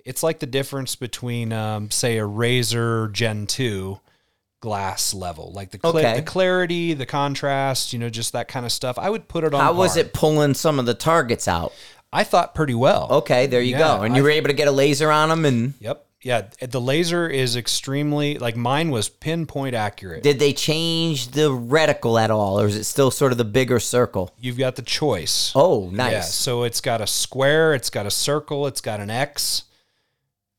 [0.04, 4.00] it's like the difference between, um, say, a Razor Gen two
[4.62, 6.14] glass level, like the cla- Okay.
[6.16, 8.98] the clarity, the contrast, you know, just that kind of stuff.
[8.98, 9.60] I would put it on.
[9.60, 11.72] How was it pulling some of the targets out?
[12.12, 13.08] I thought pretty well.
[13.10, 14.02] Okay, there you Yeah, go.
[14.02, 15.44] And you I- were able to get a laser on them.
[15.44, 16.06] And Yep.
[16.24, 16.42] Yeah.
[16.60, 20.22] The laser is extremely like mine was pinpoint accurate.
[20.22, 23.80] did they change the reticle at all, or is it still sort of the bigger
[23.80, 24.30] circle?
[24.38, 25.50] You've got the choice.
[25.56, 26.12] Oh, nice.
[26.12, 29.64] Yeah, so it's got a square, it's got a circle, it's got an X,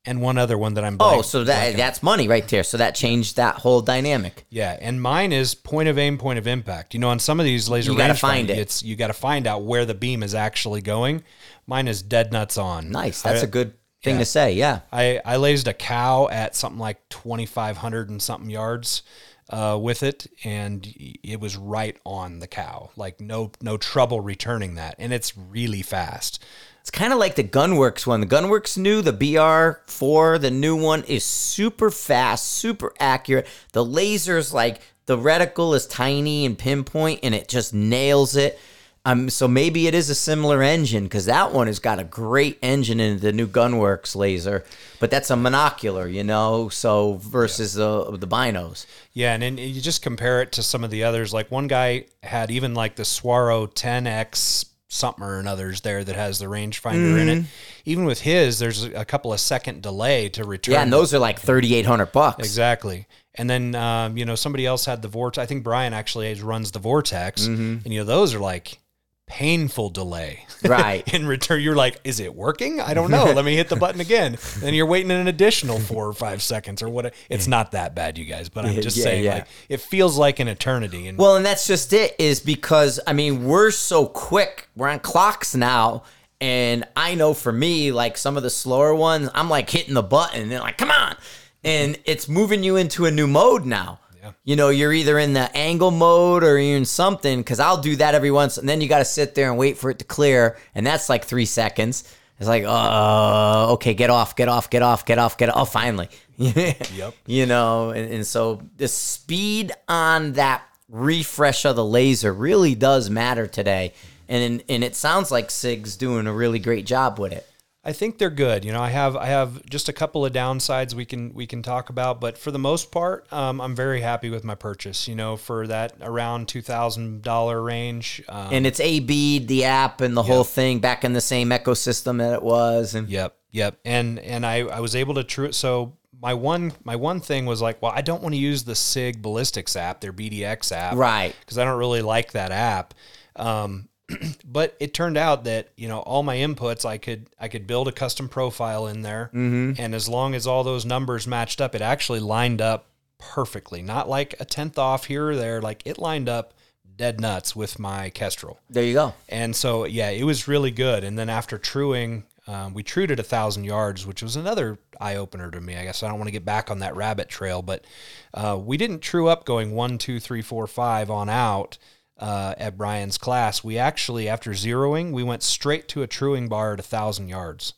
[0.06, 0.96] and one other one that I'm.
[1.00, 2.62] Oh, so that that's money right there.
[2.64, 4.44] So that changed that whole dynamic.
[4.50, 6.94] yeah, and mine is point of aim, point of impact.
[6.94, 8.58] You know, on some of these laser, You gotta find it.
[8.58, 11.22] It's you got to find out where the beam is actually going.
[11.66, 12.90] Mine is dead nuts on.
[12.90, 13.22] Nice.
[13.22, 14.20] That's I- a good thing yeah.
[14.20, 14.52] to say.
[14.52, 14.80] Yeah.
[14.92, 19.02] I I lased a cow at something like twenty five hundred and something yards.
[19.50, 20.90] Uh, with it, and
[21.22, 22.88] it was right on the cow.
[22.96, 26.42] Like no no trouble returning that, and it's really fast.
[26.84, 28.20] It's kind of like the Gunwerks one.
[28.20, 33.46] The Gunwerks new, the BR4, the new one is super fast, super accurate.
[33.72, 38.58] The laser's like the reticle is tiny and pinpoint and it just nails it.
[39.06, 42.58] Um, so maybe it is a similar engine because that one has got a great
[42.60, 44.62] engine in the new Gunwerks laser,
[45.00, 46.68] but that's a monocular, you know.
[46.68, 48.84] So versus the the binos.
[49.14, 51.32] Yeah, and then you just compare it to some of the others.
[51.32, 56.38] Like one guy had even like the Swaro 10X something or another's there that has
[56.38, 57.40] the rangefinder in Mm-hmm.
[57.40, 57.46] it.
[57.84, 60.72] Even with his, there's a couple of second delay to return.
[60.74, 62.38] Yeah, and those are like thirty eight hundred bucks.
[62.46, 63.06] Exactly.
[63.34, 65.42] And then um, you know somebody else had the vortex.
[65.42, 67.78] I think Brian actually runs the vortex, Mm-hmm.
[67.84, 68.78] and you know those are like
[69.26, 70.46] painful delay.
[70.62, 71.02] Right.
[71.14, 72.80] In return, you're like, is it working?
[72.80, 73.24] I don't know.
[73.24, 74.38] Let me hit the button again.
[74.58, 77.14] Then you're waiting an additional four or five seconds or what.
[77.28, 78.48] It's not that bad, you guys.
[78.48, 79.34] But I'm just Yeah, saying, yeah.
[79.34, 81.06] like, it feels like an eternity.
[81.06, 84.68] And Well, and that's just it, is because I mean we're so quick.
[84.76, 86.04] We're on clocks now,
[86.40, 90.02] and I know for me, like some of the slower ones, I'm like hitting the
[90.02, 91.16] button and they're like, "Come on!"
[91.62, 93.98] and it's moving you into a new mode now.
[94.44, 97.38] You know, you're either in the angle mode or you're in something.
[97.38, 99.78] Because I'll do that every once, and then you got to sit there and wait
[99.78, 102.04] for it to clear, and that's like three seconds.
[102.38, 105.56] It's like, oh, okay, get off, get off, get off, get off, get off.
[105.56, 106.08] Oh, finally.
[106.36, 107.14] Yep.
[107.26, 113.08] You know, and, and so the speed on that refresh of the laser really does
[113.08, 113.92] matter today.
[114.28, 117.46] And and it sounds like Sig's doing a really great job with it.
[117.86, 118.64] I think they're good.
[118.64, 121.62] You know, I have I have just a couple of downsides we can we can
[121.62, 125.06] talk about, but for the most part, um, I'm very happy with my purchase.
[125.06, 128.22] You know, for that around two thousand dollar range.
[128.28, 132.18] Um, And it's AB the app and the whole thing back in the same ecosystem
[132.18, 132.94] that it was.
[132.94, 133.78] And Yep, yep.
[133.84, 135.52] And and I I was able to true.
[135.52, 138.74] So my one my one thing was like, well, I don't want to use the
[138.74, 141.34] Sig Ballistics app, their BDX app, Right.
[141.40, 142.94] Because I don't really like that app.
[143.36, 143.88] Um,
[144.44, 147.88] but it turned out that you know all my inputs, I could I could build
[147.88, 149.80] a custom profile in there, Mm-hmm.
[149.80, 152.86] and as long as all those numbers matched up, it actually lined up
[153.18, 153.80] perfectly.
[153.82, 155.60] Not like a tenth off here or there.
[155.62, 156.52] Like it lined up
[156.96, 158.60] dead nuts with my Kestrel.
[158.70, 159.14] there you go.
[159.28, 161.02] And so, yeah, it was really good.
[161.02, 165.16] And then after truing, um, we trued at a thousand yards, which was another eye
[165.16, 165.76] opener to me.
[165.76, 167.84] I guess I don't want to get back on that rabbit trail, but
[168.32, 171.78] uh, we didn't true up going one, two, three, four, five on out
[172.18, 173.64] uh, at Brian's class.
[173.64, 177.74] We actually, after zeroing, we went straight to a truing bar at a thousand yards.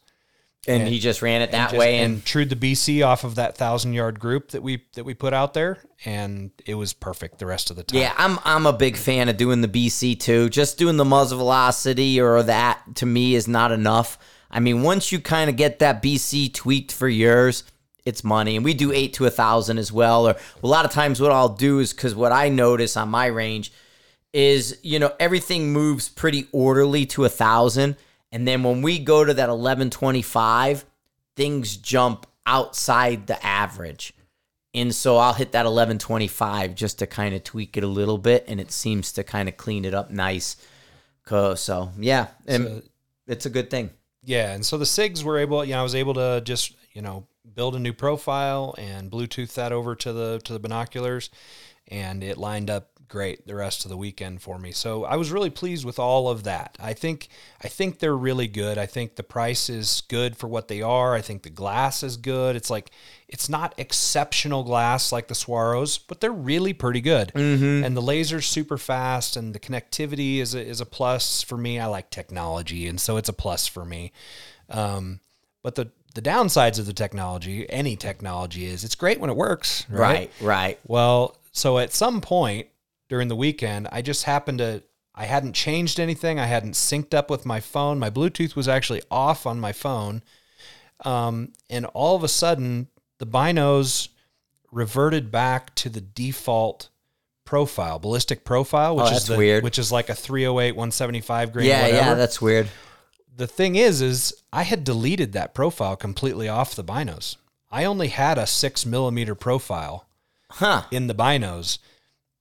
[0.69, 1.99] And, he just ran it that Just- way.
[1.99, 5.15] and And, trued the BC off of that thousand yard group that we that we
[5.15, 8.01] put out there, and it was perfect the rest of the time.
[8.01, 10.49] yeah, I'm I'm a big fan of doing the BC too.
[10.49, 14.19] Just doing the muzzle velocity or that to me is not enough.
[14.51, 17.63] I mean, once you kind of get that BC tweaked for yours,
[18.05, 18.57] it's money.
[18.57, 20.27] And we do eight to a thousand as well.
[20.27, 23.27] Or a lot of times, what I'll do is because what I notice on my
[23.27, 23.73] range
[24.37, 27.97] is you know everything moves pretty orderly to a thousand,
[28.31, 30.85] and then when we go to that eleven twenty five,
[31.37, 34.13] things jump outside the average.
[34.75, 38.45] And so I'll hit that 1125 just to kind of tweak it a little bit,
[38.47, 40.57] and it seems to kind of clean it up nice.
[41.27, 42.83] So yeah, and
[43.27, 43.89] it's a good thing.
[44.23, 47.01] Yeah, and so the SIGs were able, you know, I was able to just, you
[47.01, 51.31] know, build a new profile and Bluetooth that over to the to the binoculars,
[51.89, 54.73] and it lined up great the rest of the weekend for me.
[54.73, 56.77] So I was really pleased with all of that.
[56.81, 57.29] I think
[57.63, 58.79] I think they're really good.
[58.79, 61.15] I think the price is good for what they are.
[61.15, 62.57] I think the glass is good.
[62.57, 62.91] It's like
[63.29, 67.33] it's not exceptional glass like the Swaros, but they're really pretty good.
[67.85, 71.79] And the laser's super fast, and the connectivity is a, is a plus for me.
[71.79, 74.13] I like technology, and so it's a plus for me.
[74.69, 75.21] Um,
[75.63, 79.85] but the the downsides of the technology, any technology, is it's great when it works,
[79.91, 80.01] right?
[80.01, 80.81] Right, right.
[80.87, 82.69] Well, so at some point
[83.09, 84.83] during the weekend, I just happened to
[85.15, 86.39] I hadn't changed anything.
[86.39, 87.99] I hadn't synced up with my phone.
[87.99, 90.23] My Bluetooth was actually off on my phone.
[91.05, 92.89] Um, and all of a sudden,
[93.19, 94.09] the binos
[94.71, 96.91] reverted back to the default
[97.47, 99.65] profile, ballistic profile, which Oh, is the, weird.
[99.65, 102.69] which is like a 308 175 grain Yeah, whatever yeah, that's weird.
[103.35, 107.37] the thing is, is I had deleted that profile completely off the binos.
[107.71, 110.07] I only had a six millimeter profile
[110.51, 110.83] Huh.
[110.91, 111.79] in the binos,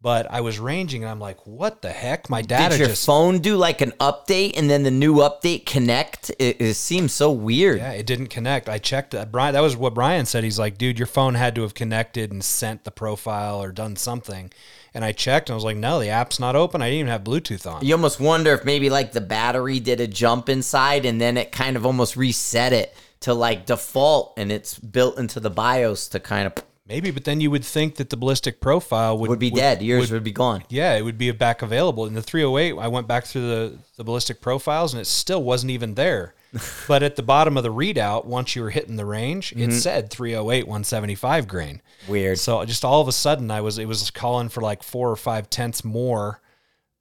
[0.05, 2.29] but I was ranging and I'm like, what the heck?
[2.29, 5.65] My data Did your just phone do like an update and then the new update
[5.65, 6.29] connect?
[6.37, 7.79] It, it seems so weird.
[7.79, 8.69] yeah, it didn't connect.
[8.69, 9.15] I checked.
[9.15, 10.43] Uh, Brian, that was what Brian said.
[10.43, 13.95] He's like, dude, your phone had to have connected and sent the profile or done
[13.95, 14.51] something.
[14.93, 16.83] And I checked and I was like, no, the app's not open.
[16.83, 17.83] I didn't even have Bluetooth on.
[17.83, 21.51] You almost wonder if maybe like the battery did a jump inside and then it
[21.51, 26.19] kind of almost reset it to like default and it's built into the BIOS to
[26.19, 26.53] kind of
[26.87, 29.81] Maybe, but then you would think that the ballistic profile would, would be dead.
[29.81, 30.63] Yours would, be gone.
[30.69, 32.05] Yeah, it would be back available.
[32.05, 35.71] In the 308, I went back through the, the ballistic profiles and it still wasn't
[35.71, 36.35] even there.
[36.87, 40.09] but at the bottom of the readout, once you were hitting the range, it said
[40.11, 41.81] 308, 175 grain.
[42.07, 42.37] Weird.
[42.39, 45.17] So just all of a sudden, I was it was calling for like four or
[45.17, 46.39] five tenths more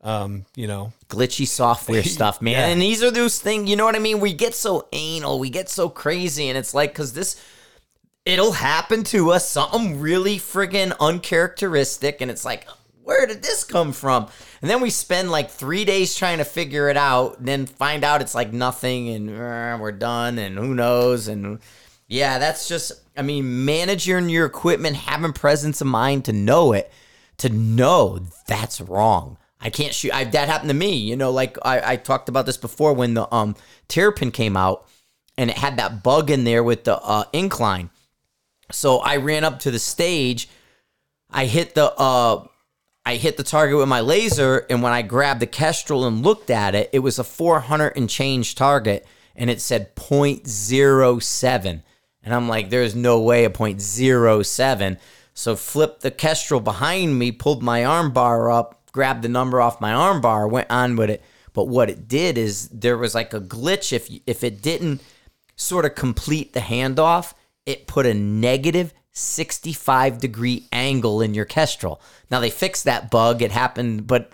[0.04, 2.52] um, you know, glitchy software stuff, man.
[2.52, 2.66] Yeah.
[2.66, 4.20] And these are those things, you know what I mean?
[4.20, 7.42] We get so anal, we get so crazy, and it's like, because this,
[8.24, 12.66] it'll happen to us, something really friggin' uncharacteristic, and it's like,
[13.02, 14.28] where did this come from?
[14.62, 18.04] And then we spend like three days trying to figure it out, and then find
[18.04, 21.58] out it's like nothing, and uh, we're done, and who knows, and
[22.08, 26.92] yeah, that's just, I mean, managing your equipment, having presence of mind to know it,
[27.38, 29.38] to know that's wrong.
[29.60, 30.14] I can't shoot.
[30.14, 30.96] I, that happened to me.
[30.96, 33.56] You know, like I, I talked about this before when the um
[33.88, 34.86] Terrapin came out
[35.38, 37.88] and it had that bug in there with the uh, incline.
[38.74, 40.48] So I ran up to the stage.
[41.30, 42.46] I hit the uh,
[43.06, 46.48] I hit the target with my laser, and when I grabbed the Kestrel and looked
[46.48, 49.06] at it, it was a 400 and change target,
[49.36, 51.82] and it said 0.07.
[52.22, 54.98] And I'm like, there's no way a 0.07.
[55.34, 59.92] So flipped the Kestrel behind me, pulled my armbar up, grabbed the number off my
[59.92, 61.22] armbar, went on with it.
[61.52, 63.92] But what it did is there was like a glitch.
[63.92, 65.02] If if it didn't
[65.56, 67.34] sort of complete the handoff,
[67.66, 72.00] it put a negative 65 degree angle in your Kestrel.
[72.30, 73.42] Now they fixed that bug.
[73.42, 74.32] It happened, but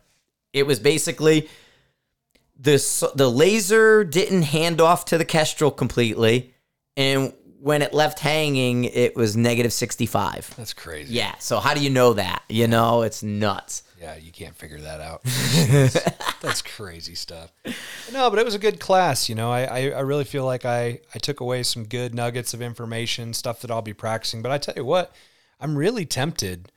[0.53, 1.49] it was basically
[2.59, 6.55] the the laser didn't hand off to the Kestrel completely,
[6.97, 10.55] and when it left hanging, it was negative 65.
[10.57, 11.13] that's crazy.
[11.13, 11.35] Yeah.
[11.39, 12.43] So how do you know that?
[12.49, 13.83] You know, it's nuts.
[14.01, 15.23] Yeah, you can't figure that out.
[16.41, 17.53] That's crazy stuff.
[18.11, 19.29] No, but it was a good class.
[19.29, 22.55] You know, I, I, I really feel like I, I took away some good nuggets
[22.55, 24.41] of information, stuff that I'll be practicing.
[24.41, 25.15] But I tell you what,
[25.61, 26.73] I'm really tempted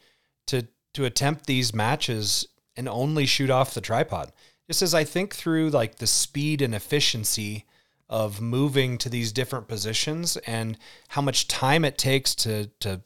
[0.47, 2.45] to to attempt these matches
[2.75, 4.33] and only shoot off the tripod.
[4.67, 7.65] Just as I think through like the speed and efficiency
[8.09, 13.01] of moving to these different positions and how much time it takes to to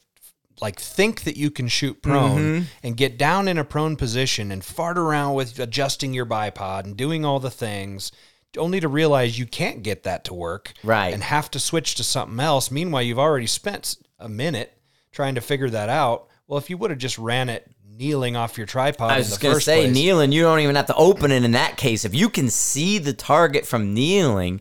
[0.60, 2.64] like think that you can shoot prone mm-hmm.
[2.82, 6.96] and get down in a prone position and fart around with adjusting your bipod and
[6.96, 8.12] doing all the things
[8.56, 11.12] only to realize you can't get that to work Right.
[11.12, 14.76] and have to switch to something else meanwhile you've already spent a minute
[15.12, 18.56] trying to figure that out well if you would have just ran it kneeling off
[18.56, 20.76] your tripod I was in the just gonna first say, place, kneeling, you don't even
[20.76, 22.04] have to open it in that case.
[22.04, 24.60] If you can see the target from kneeling,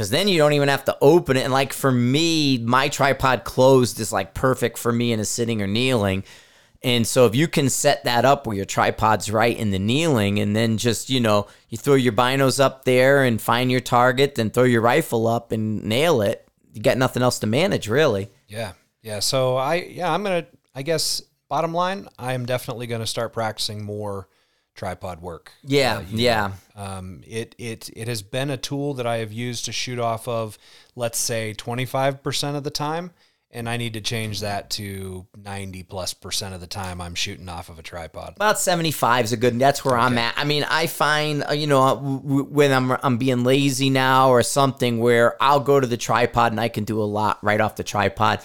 [0.00, 1.44] because then you don't even have to open it.
[1.44, 5.60] And like for me, my tripod closed is like perfect for me in a sitting
[5.60, 6.24] or kneeling.
[6.82, 10.40] And so if you can set that up where your tripod's right in the kneeling,
[10.40, 14.36] and then just you know you throw your binos up there and find your target,
[14.36, 16.48] then throw your rifle up and nail it.
[16.72, 18.30] You got nothing else to manage really.
[18.48, 18.72] Yeah.
[19.02, 19.18] Yeah.
[19.18, 21.20] So I, yeah, I'm to, I guess,
[21.50, 24.30] bottom line, I am definitely to start practicing more
[24.80, 25.52] tripod work.
[25.62, 26.52] Yeah, yeah.
[26.74, 30.26] Um, it, it, it has been a tool that I have used to shoot off
[30.26, 30.56] of,
[30.96, 33.10] let's say 25% of the time.
[33.52, 37.48] And I need to change that to 90 plus percent of the time I'm shooting
[37.48, 38.34] off of a tripod.
[38.36, 39.58] About 75 is a good.
[39.58, 40.34] That's where I'm at.
[40.36, 45.00] I mean, I find uh, you know when I'm I'm being lazy now or something
[45.00, 47.82] where I'll go to the tripod and I can do a lot right off the
[47.82, 48.38] tripod.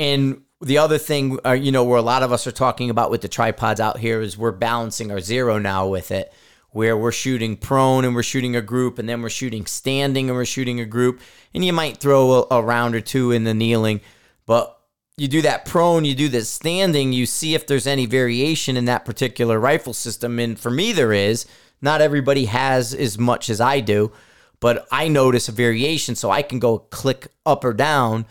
[0.00, 3.10] And the other thing, uh, you know, where a lot of us are talking about
[3.10, 6.32] with the tripods out here is we're balancing our zero now with it,
[6.70, 10.36] where we're shooting prone and we're shooting a group, and then we're shooting standing and
[10.36, 11.20] we're shooting a group,
[11.54, 14.00] and you might throw a, a round or two in the kneeling,
[14.46, 14.80] but
[15.16, 18.86] you do that prone, you do this standing, you see if there's any variation in
[18.86, 20.38] that particular rifle system.
[20.38, 21.44] And for me, there is.
[21.82, 24.12] Not everybody has as much as I do,
[24.60, 26.14] but I notice a variation.
[26.14, 28.24] So I can go click up or down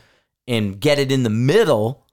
[0.47, 2.07] and get it in the middle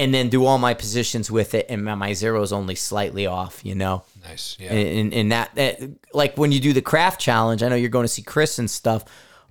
[0.00, 1.66] and then do all my positions with it.
[1.68, 4.02] And my, zero is only slightly off, you know?
[4.22, 4.56] Nice.
[4.58, 4.72] Yeah.
[4.72, 5.78] and, and that, that
[6.14, 8.70] like when you do the craft challenge i know you're going to see chris and
[8.70, 9.04] stuff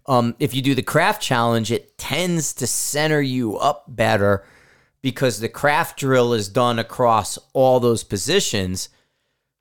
[0.06, 4.46] um, if you do the craft challenge it tends to center you up better
[5.02, 8.90] because the craft drill is done across all those positions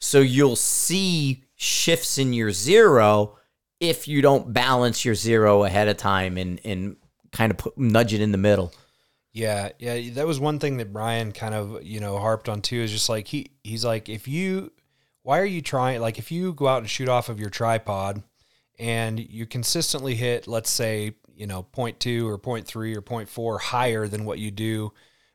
[0.00, 3.36] so you'll see shifts in your zero
[3.80, 6.96] if you don't balance your zero ahead of time and, and
[7.32, 8.72] kind of put, nudge it in the middle
[9.38, 12.80] Yeah, yeah, that was one thing that Brian kind of, you know, harped on too
[12.80, 14.72] is just like he he's like if you
[15.22, 18.24] why are you trying like if you go out and shoot off of your tripod
[18.80, 24.24] and you consistently hit let's say, you know, 0.2 or 0.3 or 0.4 higher than
[24.24, 24.92] what you do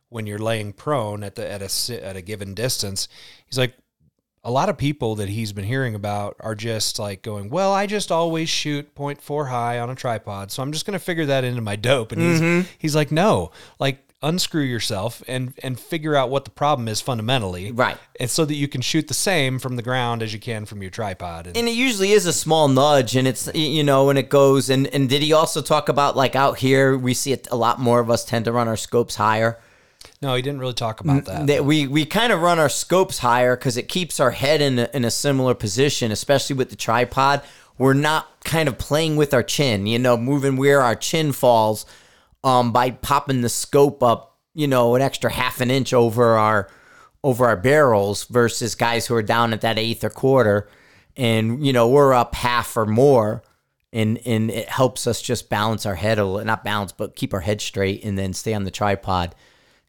[0.10, 3.08] when you're laying prone at the at a at a given distance.
[3.46, 3.74] He's like
[4.44, 7.86] a lot of people that he's been hearing about are just like going, well, I
[7.86, 11.44] just always shoot 0.4 high on a tripod, so I'm just going to figure that
[11.44, 12.12] into my dope.
[12.12, 12.68] And he's mm-hmm.
[12.78, 17.72] he's like, no, like unscrew yourself and and figure out what the problem is fundamentally,
[17.72, 17.98] Right.
[18.20, 20.82] And so that you can shoot the same from the ground as you can from
[20.82, 21.48] your tripod.
[21.48, 24.70] And, and it usually is a small nudge and it's you know and it goes
[24.70, 27.80] and and did he also talk about like out here we see it a lot
[27.80, 29.60] more of us tend to run our scopes higher
[30.24, 31.48] No, he didn't really talk about that.
[31.48, 34.80] that we we kind of run our scopes higher because it keeps our head in
[34.80, 37.42] a, in a similar position, especially with the tripod.
[37.78, 41.86] We're not kind of playing with our chin, you know, moving where our chin falls
[42.42, 46.70] um, by popping the scope up, you know, an extra half an inch over our
[47.22, 50.70] over our barrels versus guys who are down at that eighth or quarter,
[51.18, 53.44] and you know we're up half or more.
[53.92, 57.32] And, and it helps us just balance our head a little, not balance, but keep
[57.32, 59.36] our head straight and then stay on the tripod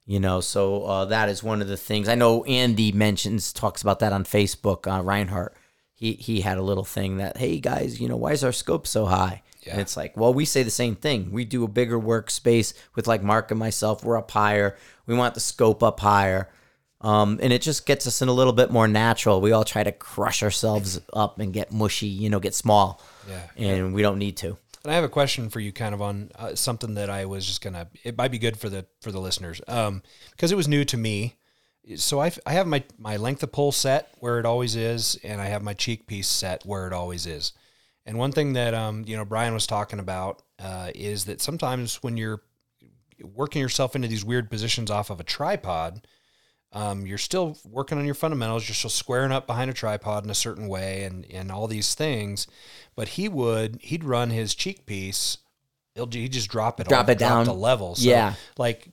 [0.07, 2.09] you know so uh, that is one of the things.
[2.09, 5.55] I know andy mentions talks about that on facebook uh, reinhardt.
[5.95, 8.87] He he had a little thing that hey guys you know why is our scope
[8.87, 9.43] so high?
[9.63, 9.73] Yeah.
[9.73, 11.31] and it's like well we say the same thing.
[11.33, 14.05] We do a bigger workspace with like mark and myself.
[14.05, 14.77] We're up higher.
[15.07, 16.51] We want the scope up higher.
[17.01, 19.43] Um, and it just gets us in a little bit more natural.
[19.43, 23.01] We all try to crush ourselves up and get mushy you know get small.
[23.29, 23.41] Yeah.
[23.57, 26.31] and we don't need to And I have a question for you, kind of on
[26.35, 27.89] uh, something that I was just gonna.
[28.05, 30.97] It might be good for the for the listeners, um, because it was new to
[30.99, 31.37] me.
[31.97, 35.41] So I, I have my my length of pull set where it always is, and
[35.41, 37.53] I have my cheek piece set where it always is.
[38.05, 42.03] And one thing that um you know Brian was talking about uh, is that sometimes
[42.03, 42.43] when you're
[43.23, 46.07] working yourself into these weird positions off of a tripod,
[46.75, 48.69] um, you're still working on your fundamentals.
[48.69, 51.95] You're still squaring up behind a tripod in a certain way, and and all these
[51.95, 52.47] things.
[52.97, 55.39] But he would he'd run his cheek piece.
[55.95, 57.45] He'll he'd just drop it Drop all, it down.
[57.47, 57.95] the level.
[57.95, 58.35] So, Yeah.
[58.59, 58.89] like.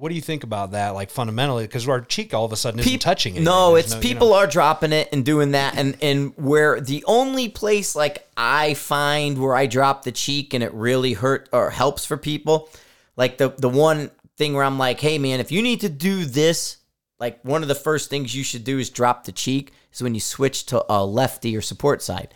[0.00, 0.90] What do you think about that?
[0.90, 3.42] Like fundamentally, because our cheek all of a sudden isn't Peop- touching it.
[3.42, 7.96] No, it's people are dropping it and doing that, and and where the only place
[7.96, 12.16] like I find where I drop the cheek and it really hurt or helps for
[12.16, 12.68] people,
[13.16, 16.24] like the the one thing where I'm like, hey man, if you need to do
[16.24, 16.76] this,
[17.20, 20.14] like one of the first things you should do is drop the cheek is when
[20.14, 22.32] you switch to a lefty or support side.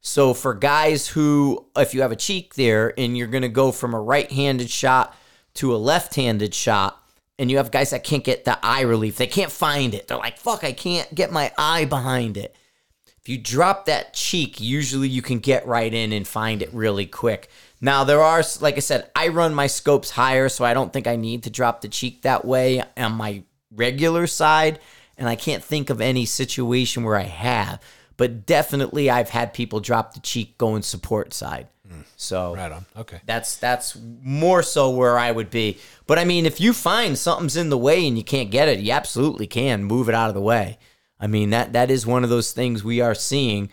[0.00, 3.72] So for guys who, if you have a cheek there and you're going to go
[3.72, 5.16] from a right-handed shot
[5.54, 7.00] to a left-handed shot,
[7.38, 10.06] and you have guys that can't get the eye relief, they can't find it.
[10.06, 12.54] They're like, "Fuck, I can't get my eye behind it."
[13.20, 17.06] If you drop that cheek, usually you can get right in and find it really
[17.06, 17.48] quick.
[17.80, 21.06] Now there are, like I said, I run my scopes higher, so I don't think
[21.06, 23.42] I need to drop the cheek that way on my
[23.74, 24.78] regular side,
[25.16, 27.80] and I can't think of any situation where I have.
[28.16, 31.68] But definitely, I've had people drop the cheek going support side.
[32.16, 32.86] So right on.
[32.96, 33.20] Okay.
[33.26, 35.78] that's that's more so where I would be.
[36.06, 38.80] But I mean, if you find something's in the way and you can't get it,
[38.80, 40.78] you absolutely can move it out of the way.
[41.20, 43.70] I mean that that is one of those things we are seeing.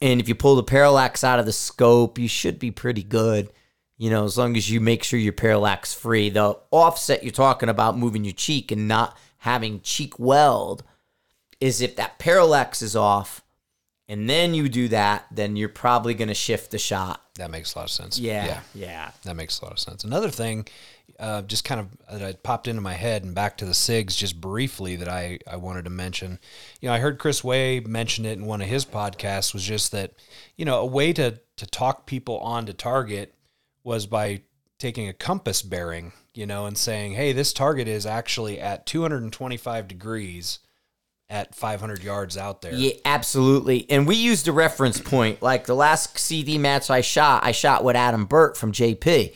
[0.00, 3.50] And if you pull the parallax out of the scope, you should be pretty good.
[3.96, 6.30] You know, as long as you make sure you're parallax free.
[6.30, 10.82] The offset you're talking about moving your cheek and not having cheek weld
[11.60, 13.42] is if that parallax is off
[14.08, 17.22] and then you do that, then you're probably going to shift the shot.
[17.34, 18.18] That makes a lot of sense.
[18.18, 18.46] Yeah.
[18.46, 18.60] Yeah.
[18.74, 19.10] Yeah.
[19.24, 20.02] That makes a lot of sense.
[20.02, 20.66] Another thing,
[21.18, 24.16] uh, just kind of that I popped into my head and back to the SIGs
[24.16, 26.38] just briefly that I, I wanted to mention.
[26.80, 29.92] You know, I heard Chris Way mention it in one of his podcasts was just
[29.92, 30.14] that,
[30.56, 33.34] you know, a way to, to talk people onto target
[33.84, 34.42] was by
[34.78, 39.88] taking a compass bearing, you know, and saying, hey, this target is actually at 225
[39.88, 40.60] degrees
[41.28, 42.72] at 500 yards out there.
[42.72, 43.90] Yeah, absolutely.
[43.90, 45.42] And we used a reference point.
[45.42, 49.34] Like the last CD match I shot, I shot with Adam Burt from JP.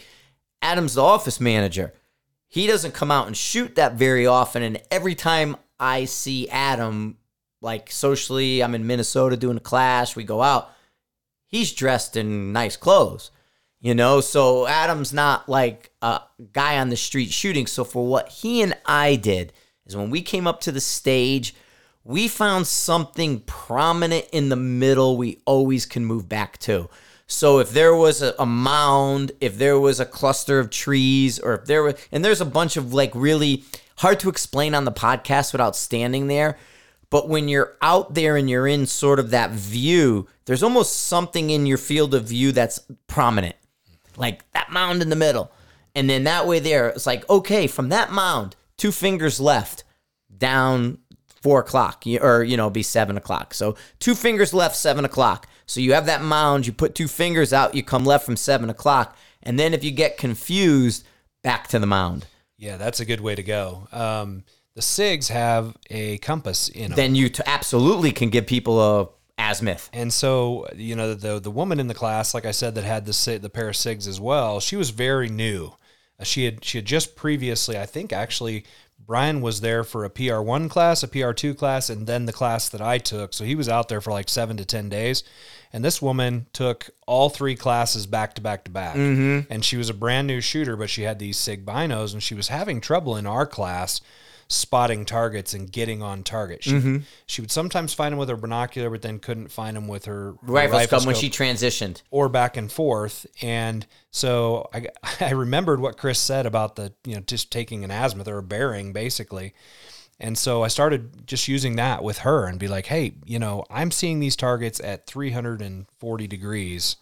[0.62, 1.92] Adam's the office manager.
[2.46, 4.62] He doesn't come out and shoot that very often.
[4.62, 7.16] And every time I see Adam,
[7.61, 10.70] like socially, I'm in Minnesota doing a clash, we go out,
[11.46, 13.32] he's dressed in nice clothes.
[13.83, 16.20] You know, so Adam's not like a
[16.53, 17.66] guy on the street shooting.
[17.66, 19.53] So for what he and I did
[19.87, 21.53] is when we came up to the stage,
[22.05, 26.89] we found something prominent in the middle we always can move back to.
[27.26, 31.64] So if there was a, mound, if there was a cluster of trees, or if
[31.64, 33.64] there was, and there's a bunch of like really
[33.97, 36.57] hard to explain on the podcast without standing there.
[37.11, 41.51] But when you're out there and you're in sort of that view, there's almost something
[41.51, 43.57] in your field of view that's prominent,
[44.16, 45.52] like that mound in the middle.
[45.94, 49.84] And then that way there, it's like, okay, from that mound, two fingers left,
[50.36, 50.98] down
[51.42, 53.52] four o'clock, or, you know, be seven o'clock.
[53.52, 55.48] So two fingers left, seven o'clock.
[55.66, 58.70] So you have that mound, you put two fingers out, you come left from seven
[58.70, 59.16] o'clock.
[59.42, 61.04] And then if you get confused,
[61.42, 62.26] back to the mound.
[62.56, 63.88] Yeah, that's a good way to go.
[63.90, 64.44] Um,
[64.74, 66.96] the SIGs have a compass in them.
[66.96, 69.08] Then you t- absolutely can give people a
[69.39, 69.91] azimuth.
[69.93, 73.07] And so, you know, the the woman in the class, like I said, that had
[73.07, 75.72] the the pair of SIGs as well, she was very new.
[76.20, 78.64] Uh, she had she had just previously, I think, actually,
[79.05, 82.33] Brian was there for a PR one class, a PR two class, and then the
[82.33, 83.35] class that I took.
[83.35, 85.24] So he was out there for like seven to ten days,
[85.72, 88.95] And this woman took all three classes back to back to back.
[89.51, 92.35] And she was a brand new shooter, but she had these SIG binos and she
[92.35, 94.01] was having trouble in our class
[94.53, 96.62] spotting targets and getting on target.
[96.62, 96.96] She, mm-hmm.
[97.26, 100.34] she would sometimes find them with her binocular, but then couldn't find them with her
[100.42, 102.03] Rifle rifle scope when she transitioned.
[102.11, 103.26] or back and forth.
[103.40, 104.88] And so I,
[105.20, 108.42] I remembered what Chris said about the, you know, just taking an azimuth or a
[108.42, 109.55] bearing basically.
[110.20, 113.64] And so I started just using that with her and be like, hey, you know,
[113.70, 116.96] I'm seeing these targets at 340 degrees.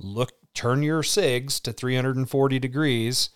[0.00, 3.30] Look, turn your SIGs to 340 degrees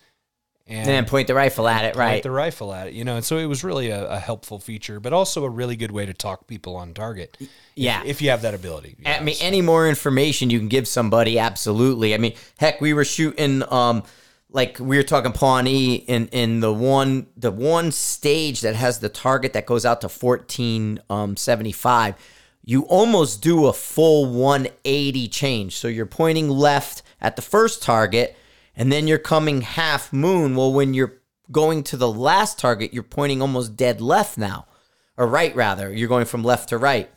[0.67, 2.13] and And then point the rifle at it, right?
[2.13, 3.15] point the rifle at it, you know.
[3.17, 6.05] And so it was really a, a helpful feature, but also a really good way
[6.05, 7.37] to talk people on target.
[7.75, 8.01] Yeah.
[8.05, 8.97] If, you have that ability.
[9.05, 12.13] I mean, so- any more information you can give somebody, absolutely.
[12.13, 14.03] I mean, heck, we were shooting, um,
[14.49, 19.09] like we were talking Pawnee in in the one the one stage that has the
[19.09, 22.15] target that goes out to fourteen um, seventy five.
[22.63, 25.75] You almost do a full one eighty change.
[25.75, 28.37] So you're pointing left at the first target,
[28.75, 30.55] and then you're coming half moon.
[30.55, 31.21] Well, when you're
[31.51, 34.65] going to the last target, you're pointing almost dead left now,
[35.17, 35.93] or right rather.
[35.93, 37.09] You're going from left to right.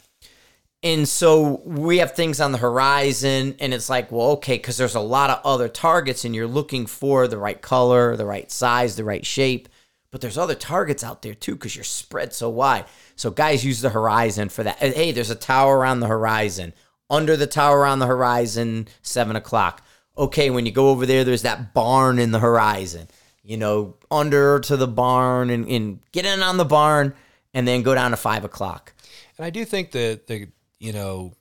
[0.82, 4.94] And so we have things on the horizon, and it's like, well, okay, because there's
[4.94, 8.94] a lot of other targets, and you're looking for the right color, the right size,
[8.94, 9.68] the right shape.
[10.12, 12.84] But there's other targets out there too, because you're spread so wide.
[13.16, 14.78] So guys use the horizon for that.
[14.78, 16.72] Hey, there's a tower around the horizon.
[17.10, 19.82] Under the tower on the horizon, seven o'clock.
[20.18, 23.06] Okay, when you go over there, there's that barn in the horizon.
[23.44, 27.14] You know, under to the barn and, and get in on the barn,
[27.54, 28.92] and then go down to five o'clock.
[29.38, 30.48] And I do think that the
[30.78, 31.32] you know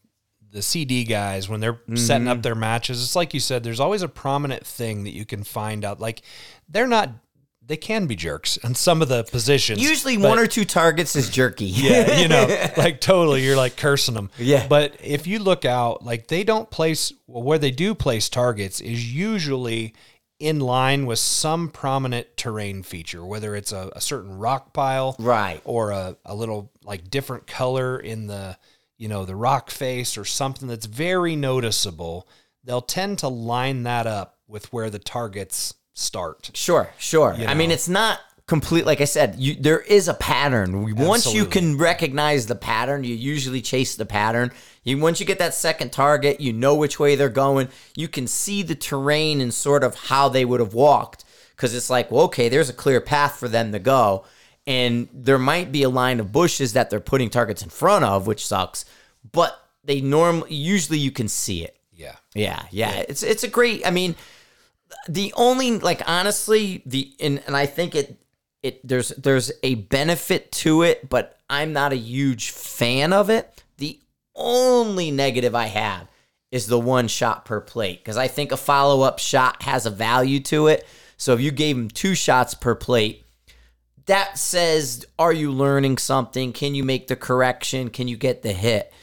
[0.52, 2.28] the CD guys when they're setting Mm-hmm.
[2.38, 3.64] up their matches, it's like you said.
[3.64, 6.00] There's always a prominent thing that you can find out.
[6.00, 6.22] Like
[6.70, 7.10] they're not,
[7.68, 9.82] they can be jerks in some of the positions.
[9.82, 11.66] Usually but- one or two targets is jerky.
[11.66, 12.48] yeah, you know,
[12.78, 14.30] like totally, you're like cursing them.
[14.38, 14.66] Yeah.
[14.68, 18.80] But if you look out, like they don't place well, where they do place targets
[18.82, 19.94] is usually
[20.40, 25.60] in line with some prominent terrain feature, whether it's a, a certain rock pile, Right.
[25.66, 28.58] or a, a little like different color in the
[29.00, 32.28] you know the rock face or something that's very noticeable.
[32.64, 36.52] They'll tend to line that up with where the targets start.
[36.54, 37.34] Sure, sure.
[37.34, 38.86] I mean, it's not complete.
[38.86, 40.84] Like I said, you, there is a pattern.
[40.84, 44.52] We- Once you can recognize the pattern, you usually chase the pattern.
[44.84, 47.68] You once you get that second target, you know which way they're going.
[47.96, 51.26] You can see the terrain and sort of how they would have walked
[51.56, 54.24] because it's like, well, okay, there's a clear path for them to go,
[54.68, 58.28] and there might be a line of bushes that they're putting targets in front of,
[58.28, 58.86] which sucks.
[59.32, 61.76] But they normally, usually, you can see it.
[61.94, 62.16] Yeah.
[62.36, 63.04] Yeah, yeah.
[63.10, 63.86] It's it's a great.
[63.86, 64.16] I mean,
[65.08, 68.22] the only like honestly the and, and I think it
[68.64, 73.64] it there's there's a benefit to it, but I'm not a huge fan of it.
[73.78, 74.00] The
[74.36, 76.08] only negative I have
[76.52, 79.92] is the one shot per plate because I think a follow up shot has a
[79.92, 80.88] value to it.
[81.18, 83.26] So if you gave him two shots per plate,
[84.06, 86.54] that says, are you learning something?
[86.54, 87.90] Can you make the correction?
[87.90, 88.94] Can you get the hit?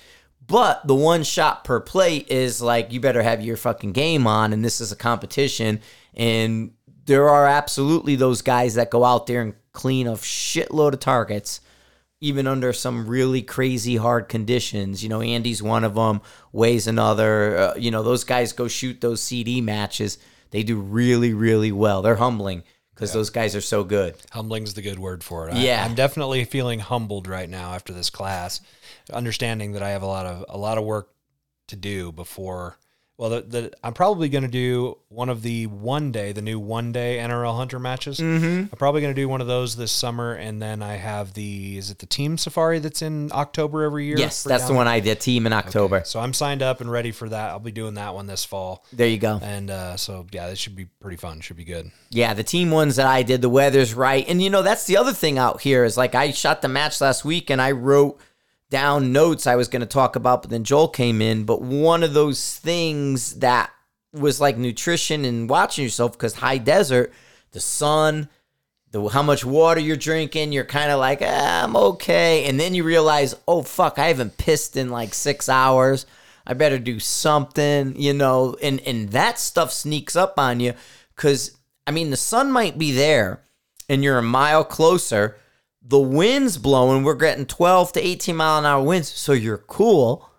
[0.47, 4.53] But the one shot per plate is like, you better have your fucking game on,
[4.53, 5.80] and this is a competition.
[6.14, 6.72] And
[7.07, 11.61] there are absolutely those guys that go out there and clean a shitload of targets,
[12.20, 15.03] even under some really crazy hard conditions.
[15.03, 16.20] You know, Andy's one of them,
[16.53, 17.57] Way's another.
[17.57, 20.18] Uh, you know, those guys go shoot those CD matches.
[20.51, 22.03] They do really, really well.
[22.03, 22.62] They're humbling
[22.95, 24.14] because those guys are so good.
[24.30, 25.55] Humbling's the good word for it.
[25.55, 25.84] I, Yeah.
[25.84, 28.61] I'm definitely feeling humbled right now after this class,
[29.12, 31.11] understanding that I have a lot of a lot of work
[31.68, 32.78] to do before.
[33.16, 36.59] Well, the, the, I'm probably going to do one of the one day, the new
[36.59, 38.18] one day NRL Hunter matches.
[38.18, 38.72] Mm-hmm.
[38.72, 41.78] I'm probably going to do one of those this summer, and then I have the
[41.78, 44.18] is it the Team Safari that's in October every year?
[44.18, 45.20] Yes, that's the one I did.
[45.20, 45.98] Team in October.
[45.98, 46.05] there?
[46.07, 47.50] So I'm signed up and ready for that.
[47.50, 49.38] I'll be doing that one this fall, There you go.
[49.40, 51.40] and uh, so yeah, this should be pretty fun.
[51.40, 51.92] Should be good.
[52.11, 54.28] Yeah, the team ones that I did, the weather's right.
[54.28, 57.00] And you know, that's the other thing out here is like I shot the match
[57.00, 58.20] last week and I wrote
[58.71, 61.45] down notes I was going to talk about, but then Joel came in.
[61.45, 63.71] But one of those things that
[64.12, 67.12] was like nutrition and watching yourself because high desert,
[67.53, 68.29] the sun,
[68.91, 72.45] the how much water you're drinking, you're kind of like, ah, I'm okay.
[72.45, 76.07] And then you realize, oh fuck, I haven't pissed in like six hours.
[76.47, 80.75] I better do something, you know, and and that stuff sneaks up on you
[81.17, 81.57] because
[81.87, 83.43] I mean the sun might be there
[83.89, 85.37] and you're a mile closer.
[85.87, 87.05] The wind's blowing.
[87.05, 90.30] We're getting 12 to 18 mile an hour winds, so you're cool.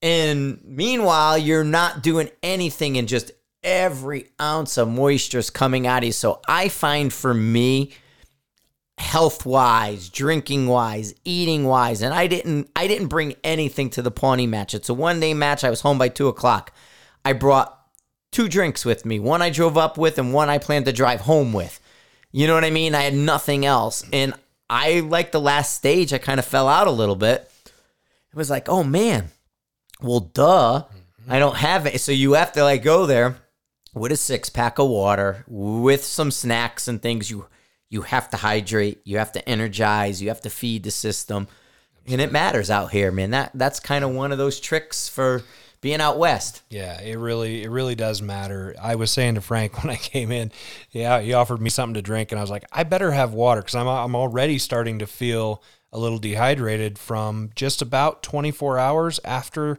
[0.00, 3.32] And meanwhile, you're not doing anything, and just
[3.62, 6.12] every ounce of moisture is coming out of you.
[6.12, 7.92] So I find for me,
[8.96, 14.10] health wise, drinking wise, eating wise, and I didn't I didn't bring anything to the
[14.10, 14.74] Pawnee match.
[14.74, 15.64] It's a one day match.
[15.64, 16.72] I was home by two o'clock.
[17.24, 17.78] I brought
[18.32, 19.18] two drinks with me.
[19.18, 21.80] One I drove up with, and one I planned to drive home with.
[22.30, 22.94] You know what I mean?
[22.94, 24.34] I had nothing else, and
[24.68, 26.12] I like the last stage.
[26.12, 27.50] I kind of fell out a little bit.
[27.64, 29.30] It was like, oh man,
[30.02, 30.84] well, duh,
[31.28, 32.00] I don't have it.
[32.00, 33.36] So you have to like go there
[33.94, 37.30] with a six pack of water, with some snacks and things.
[37.30, 37.46] You
[37.90, 41.48] you have to hydrate, you have to energize, you have to feed the system,
[42.06, 43.30] and it matters out here, man.
[43.30, 45.42] That that's kind of one of those tricks for
[45.80, 46.62] being out west.
[46.70, 48.74] Yeah, it really it really does matter.
[48.80, 50.52] I was saying to Frank when I came in,
[50.90, 53.60] yeah, he offered me something to drink, and I was like, I better have water
[53.60, 55.62] because I'm I'm already starting to feel
[55.92, 59.78] a little dehydrated from just about 24 hours after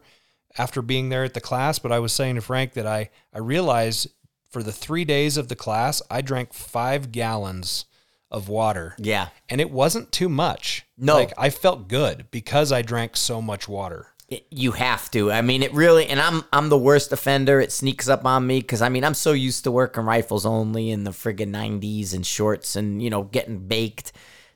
[0.58, 1.80] after being there at the class.
[1.80, 4.08] But I was saying to Frank that I I realized
[4.50, 7.86] for the three days of the class, I drank five gallons
[8.32, 8.96] of water.
[8.98, 9.30] Yeah.
[9.48, 10.86] And it wasn't too much.
[10.98, 11.16] No.
[11.16, 14.08] Like I felt good because I drank so much water.
[14.30, 15.32] It- you have to.
[15.32, 17.60] I mean, it really, and I'm I'm the worst offender.
[17.60, 20.92] It sneaks up on me because I mean I'm so used to working rifles only
[20.92, 24.12] in the friggin' 90s and shorts and you know getting baked.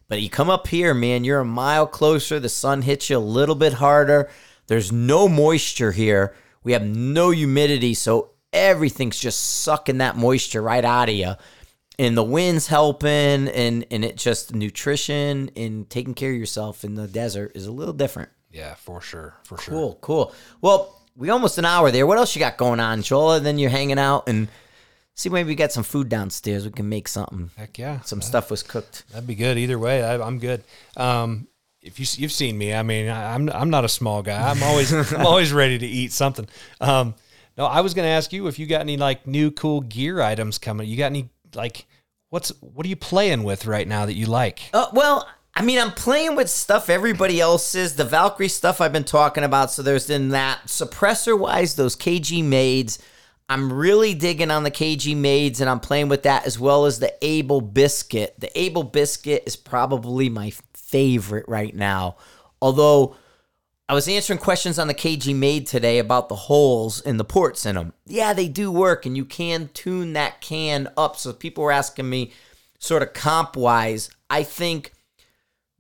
[0.10, 2.40] But you come up here, man, you're a mile closer.
[2.40, 4.30] The sun hits you a little bit harder.
[4.68, 6.36] There's no moisture here.
[6.64, 11.34] We have no humidity, so everything's just sucking that moisture right out of you.
[11.98, 16.94] And the wind's helping, and and it just nutrition and taking care of yourself in
[16.96, 18.30] the desert is a little different.
[18.54, 19.36] Yeah, for sure.
[19.44, 19.74] For sure.
[19.74, 20.36] Cool, cool.
[20.62, 22.08] Well, we almost an hour there.
[22.08, 23.30] What else you got going on, Joel?
[23.30, 24.48] Other than you're hanging out and
[25.16, 26.64] see maybe we got some food downstairs.
[26.64, 27.50] We can make something.
[27.58, 28.02] Heck yeah.
[28.02, 29.04] Some stuff was cooked.
[29.12, 30.04] That'd be good either way.
[30.04, 30.64] I, I'm good.
[30.96, 31.48] Um,
[31.82, 34.50] if you you've seen me, I mean, I, I'm I'm not a small guy.
[34.50, 36.48] I'm always I'm always ready to eat something.
[36.80, 37.16] Um,
[37.58, 40.22] no, I was going to ask you if you got any like new cool gear
[40.22, 40.88] items coming.
[40.88, 41.86] You got any like
[42.30, 44.62] what's what are you playing with right now that you like?
[44.74, 47.96] Uh, well, I mean, I'm playing with stuff everybody else is.
[47.96, 49.72] The Valkyrie stuff I've been talking about.
[49.72, 53.00] So there's in that suppressor wise, those KG maids.
[53.50, 56.98] I'm really digging on the KG maids and I'm playing with that as well as
[56.98, 58.34] the Able Biscuit.
[58.40, 62.16] The Able Biscuit is probably my favorite right now.
[62.60, 63.16] Although
[63.88, 67.66] I was answering questions on the KG Maid today about the holes in the ports
[67.66, 67.94] in them.
[68.08, 71.18] Yeah, they do work and you can tune that can up.
[71.18, 72.32] So people were asking me
[72.80, 74.10] sort of comp wise.
[74.32, 74.93] I think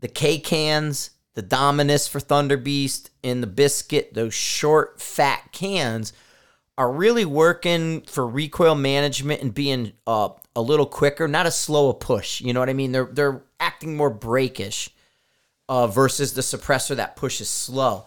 [0.03, 6.11] the K cans, the Dominus for Thunder Beast, and the Biscuit, those short, fat cans,
[6.77, 10.27] are really working for recoil management and being uh,
[10.57, 12.41] a little quicker, not as slow a push.
[12.41, 12.91] You know what I mean?
[12.91, 14.89] They're they're acting more breakish
[15.69, 18.03] uh, versus the suppressor that pushes slow.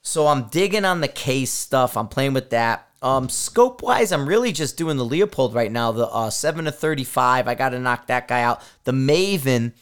[0.00, 1.96] So I'm digging on the case stuff.
[1.96, 2.86] I'm playing with that.
[3.02, 5.90] Um, scope wise, I'm really just doing the Leupold right now.
[5.90, 7.48] The uh, seven to thirty-five.
[7.48, 8.62] I got to knock that guy out.
[8.84, 9.72] The Maven.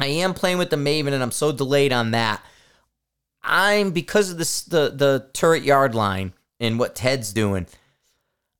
[0.00, 2.42] I am playing with the Maven, and I'm so delayed on that.
[3.42, 7.66] I'm because of this the the turret yard line and what Ted's doing.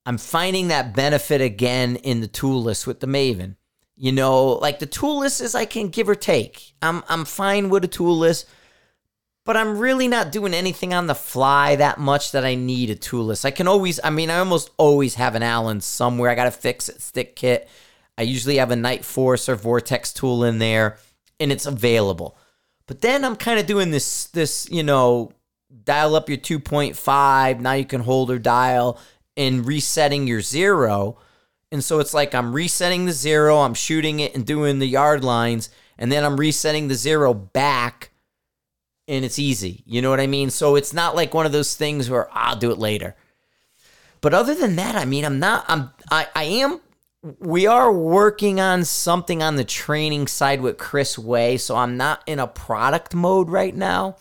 [0.06, 3.56] I'm finding that benefit again in the toolless with the Maven.
[3.96, 6.72] You know, like the toolless is I can give or take.
[6.80, 8.46] I'm I'm fine with a toolless,
[9.44, 12.94] but I'm really not doing anything on the fly that much that I need a
[12.94, 13.44] toolless.
[13.44, 16.30] I can always, I mean, I almost always have an Allen somewhere.
[16.30, 17.68] I got to fix it stick kit.
[18.16, 20.98] I usually have a Nightforce or Vortex tool in there,
[21.40, 22.36] and it's available.
[22.86, 25.32] But then I'm kind of doing this, this you know,
[25.84, 27.60] dial up your 2.5.
[27.60, 28.98] Now you can hold or dial
[29.36, 31.18] and resetting your zero.
[31.72, 35.22] And so it's like I'm resetting the zero, I'm shooting it and doing the yard
[35.24, 38.10] lines, and then I'm resetting the zero back,
[39.06, 39.84] and it's easy.
[39.86, 40.50] You know what I mean?
[40.50, 43.14] So it's not like one of those things where I'll do it later.
[44.20, 45.64] But other than that, I mean, I'm not.
[45.68, 45.90] I'm.
[46.10, 46.26] I.
[46.34, 46.80] I am.
[47.22, 52.22] We are working on something on the training side with Chris Way, so I'm not
[52.26, 54.16] in a product mode right now.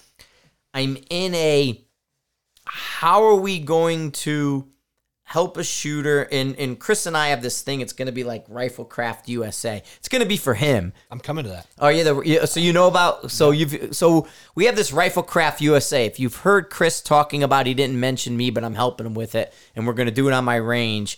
[0.73, 1.81] I'm in a.
[2.65, 4.67] How are we going to
[5.23, 6.23] help a shooter?
[6.23, 7.79] And and Chris and I have this thing.
[7.79, 9.81] It's going to be like Riflecraft USA.
[9.97, 10.91] It's going to be for him.
[11.09, 11.67] I'm coming to that.
[11.79, 15.61] Oh yeah, the, yeah, so you know about so you've so we have this Riflecraft
[15.61, 16.05] USA.
[16.05, 19.35] If you've heard Chris talking about, he didn't mention me, but I'm helping him with
[19.35, 21.17] it, and we're gonna do it on my range.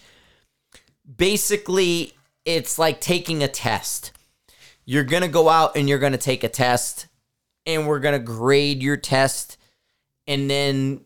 [1.17, 2.13] Basically,
[2.45, 4.11] it's like taking a test.
[4.85, 7.07] You're gonna go out and you're gonna take a test,
[7.65, 9.57] and we're gonna grade your test,
[10.27, 11.01] and then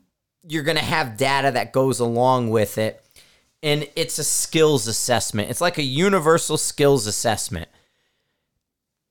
[0.48, 3.04] you're gonna have data that goes along with it,
[3.64, 5.50] and it's a skills assessment.
[5.50, 7.70] It's like a universal skills assessment.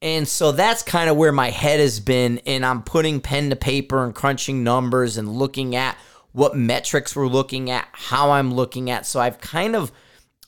[0.03, 2.39] And so that's kind of where my head has been.
[2.45, 5.97] And I'm putting pen to paper and crunching numbers and looking at
[6.33, 9.07] what metrics we're looking at, how I'm looking at.
[9.07, 9.93] So I've kind of,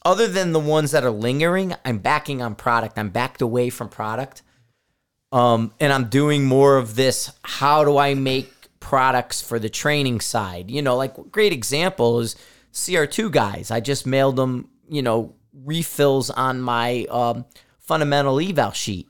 [0.06, 2.96] other than the ones that are lingering, I'm backing on product.
[2.96, 4.42] I'm backed away from product.
[5.32, 7.32] Um, and I'm doing more of this.
[7.42, 10.70] How do I make products for the training side?
[10.70, 12.36] You know, like great example is
[12.72, 13.72] CR2 guys.
[13.72, 17.44] I just mailed them, you know, refills on my um,
[17.80, 19.08] fundamental eval sheet.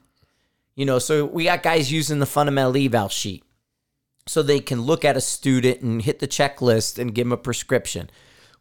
[0.76, 3.44] You know, so we got guys using the fundamental eval sheet
[4.26, 7.36] so they can look at a student and hit the checklist and give them a
[7.36, 8.08] prescription.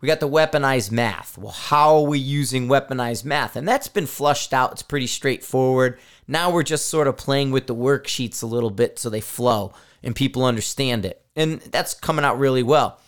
[0.05, 1.35] We got the weaponized math.
[1.35, 3.55] Well, how are we using weaponized math?
[3.55, 4.71] And that's been flushed out.
[4.71, 5.97] It's pretty straightforward.
[6.27, 9.73] Now we're just sort of playing with the worksheets a little bit so they flow
[10.03, 11.23] and people understand it.
[11.35, 12.99] And that's coming out really well.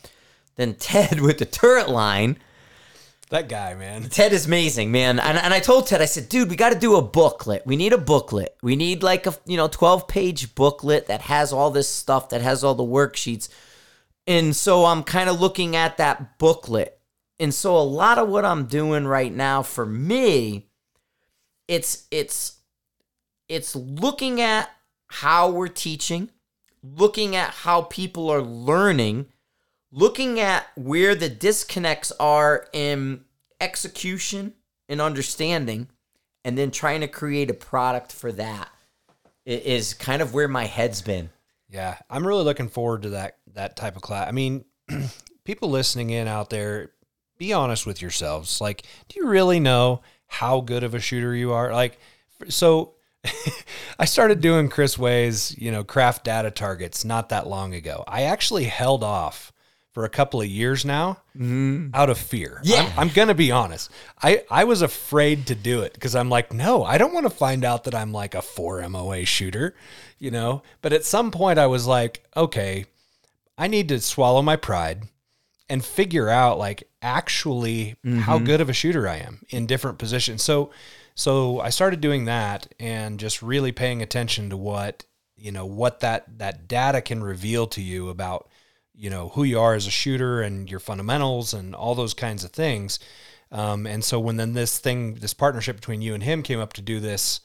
[0.55, 2.39] Then Ted with the turret line.
[3.29, 4.09] That guy, man.
[4.09, 5.19] Ted is amazing, man.
[5.19, 7.61] And, and I told Ted, I said, dude, we got to do a booklet.
[7.63, 8.57] We need a booklet.
[8.63, 12.41] We need like a you know 12 page booklet that has all this stuff, that
[12.41, 13.49] has all the worksheets.
[14.27, 16.99] And so I'm kind of looking at that booklet.
[17.39, 20.67] And so a lot of what I'm doing right now for me,
[21.67, 22.57] it's it's
[23.47, 24.69] it's looking at
[25.07, 26.29] how we're teaching,
[26.83, 29.27] looking at how people are learning,
[29.91, 33.23] looking at where the disconnects are in
[33.61, 34.53] execution
[34.89, 35.87] and understanding,
[36.43, 38.69] and then trying to create a product for that
[39.45, 41.29] is kind of where my head's been.
[41.69, 44.27] Yeah, I'm really looking forward to that that type of class.
[44.27, 44.65] I mean,
[45.43, 46.91] people listening in out there,
[47.37, 48.61] be honest with yourselves.
[48.61, 51.71] Like, do you really know how good of a shooter you are?
[51.71, 51.99] Like,
[52.49, 52.93] so
[53.99, 58.03] I started doing Chris Way's, you know, craft data targets not that long ago.
[58.07, 59.51] I actually held off
[59.97, 61.89] for a couple of years now mm-hmm.
[61.93, 62.61] out of fear.
[62.63, 62.91] Yeah.
[62.97, 63.89] I'm, I'm going to be honest.
[64.21, 67.31] I, I was afraid to do it because I'm like, no, I don't want to
[67.31, 69.73] find out that I'm like a four MOA shooter,
[70.19, 70.61] you know?
[70.83, 72.85] But at some point I was like, okay,
[73.57, 75.03] I need to swallow my pride
[75.69, 80.43] and figure out like actually how good of a shooter I am in different positions.
[80.43, 80.71] So,
[81.15, 85.03] so I started doing that and just really paying attention to what,
[85.35, 88.49] you know, what that, that data can reveal to you about,
[88.97, 92.43] you know who you are as a shooter and your fundamentals and all those kinds
[92.43, 92.99] of things
[93.51, 96.73] um, and so when then this thing this partnership between you and him came up
[96.73, 97.39] to do this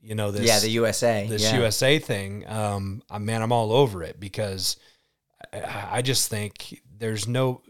[0.00, 1.26] you know this yeah, the USA.
[1.28, 1.56] this yeah.
[1.58, 4.76] USA thing um man I'm all over it because
[5.52, 7.62] I, just think there's no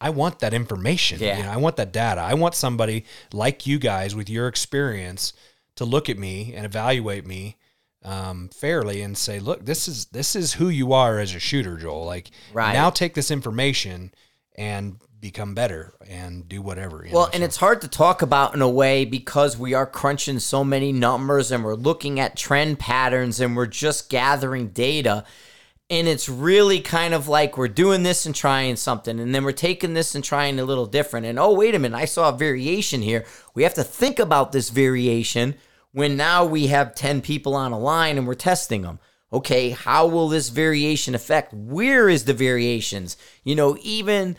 [0.00, 1.38] I want that information Yeah.
[1.38, 5.32] you know, I want that data I want somebody like you guys with your experience
[5.76, 7.56] to look at me and evaluate me
[8.04, 11.78] um, fairly and say, look, this is this is who you are as a shooter,
[11.78, 12.04] Joel.
[12.04, 12.74] Like Right.
[12.74, 14.12] now, take this information
[14.56, 17.06] and become better and do whatever.
[17.10, 19.86] Well, know, and so- it's hard to talk about in a way because we are
[19.86, 25.24] crunching so many numbers and we're looking at trend patterns and we're just gathering data.
[25.90, 29.52] And it's really kind of like we're doing this and trying something, and then we're
[29.52, 31.26] taking this and trying a little different.
[31.26, 33.26] And oh, wait a minute, I saw a variation here.
[33.54, 35.56] We have to think about this variation
[35.92, 38.98] when now we have 10 people on a line and we're testing them.
[39.32, 41.52] Okay, how will this variation affect?
[41.52, 43.16] Where is the variations?
[43.42, 44.36] You know, even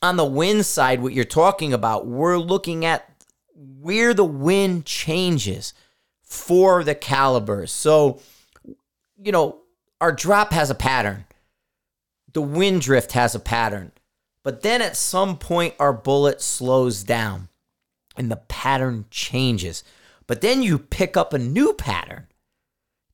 [0.00, 3.10] on the wind side, what you're talking about, we're looking at
[3.54, 5.74] where the wind changes
[6.22, 7.72] for the calibers.
[7.72, 8.20] So,
[9.16, 9.63] you know,
[10.00, 11.24] our drop has a pattern,
[12.32, 13.92] the wind drift has a pattern,
[14.42, 17.48] but then at some point, our bullet slows down
[18.16, 19.82] and the pattern changes.
[20.26, 22.26] But then you pick up a new pattern,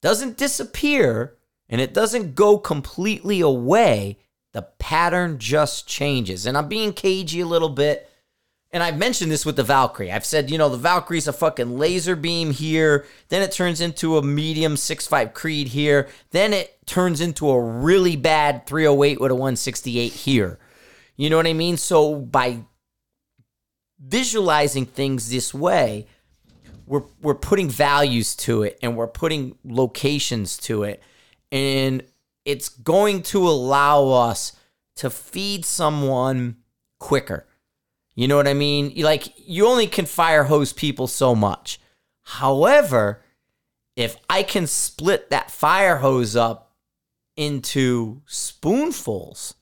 [0.00, 1.36] doesn't disappear,
[1.68, 4.18] and it doesn't go completely away.
[4.52, 6.46] The pattern just changes.
[6.46, 8.09] And I'm being cagey a little bit.
[8.72, 10.12] And I've mentioned this with the Valkyrie.
[10.12, 13.04] I've said, you know, the Valkyrie's a fucking laser beam here.
[13.28, 16.08] Then it turns into a medium 6.5 Creed here.
[16.30, 20.58] Then it turns into a really bad 308 with a 168 here.
[21.16, 21.76] You know what I mean?
[21.76, 22.60] So by
[23.98, 26.06] visualizing things this way,
[26.86, 31.00] we're we're putting values to it and we're putting locations to it
[31.52, 32.02] and
[32.44, 34.56] it's going to allow us
[34.96, 36.56] to feed someone
[36.98, 37.46] quicker
[38.14, 41.80] you know what i mean like you only can fire hose people so much
[42.22, 43.22] however
[43.96, 46.72] if i can split that fire hose up
[47.36, 49.54] into spoonfuls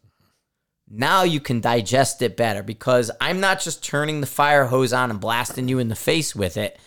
[0.90, 5.10] now you can digest it better because i'm not just turning the fire hose on
[5.10, 6.78] and blasting you in the face with it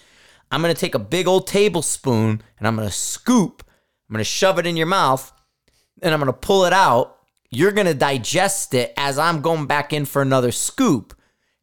[0.51, 3.63] I'm going to take a big old tablespoon and I'm going to scoop,
[4.09, 5.31] I'm going to shove it in your mouth,
[6.01, 7.17] and I'm going to pull it out.
[7.49, 11.15] You're going to digest it as I'm going back in for another scoop.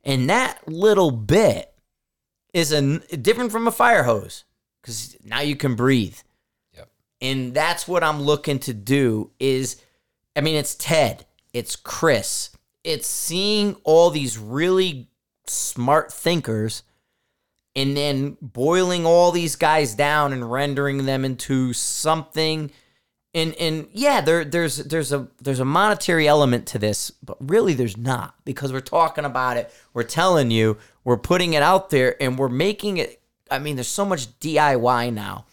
[0.09, 1.71] And that little bit
[2.55, 4.45] is a, different from a fire hose
[4.81, 6.17] because now you can breathe.
[6.75, 6.89] Yep.
[7.21, 9.77] And that's what I'm looking to do is,
[10.35, 12.51] I mean, it's Ted, it's Chris,
[12.85, 15.11] it's seeing all these really
[15.47, 16.85] smart thinkers
[17.77, 22.71] and then boiling all these guys down and rendering them into something
[23.39, 27.75] and and yeah there there's there's a there's a monetary element to this but really
[27.75, 32.21] there's not because we're talking about it we're telling you we're putting it out there
[32.23, 33.21] and we're making it
[33.51, 35.47] i mean there's so much diy now.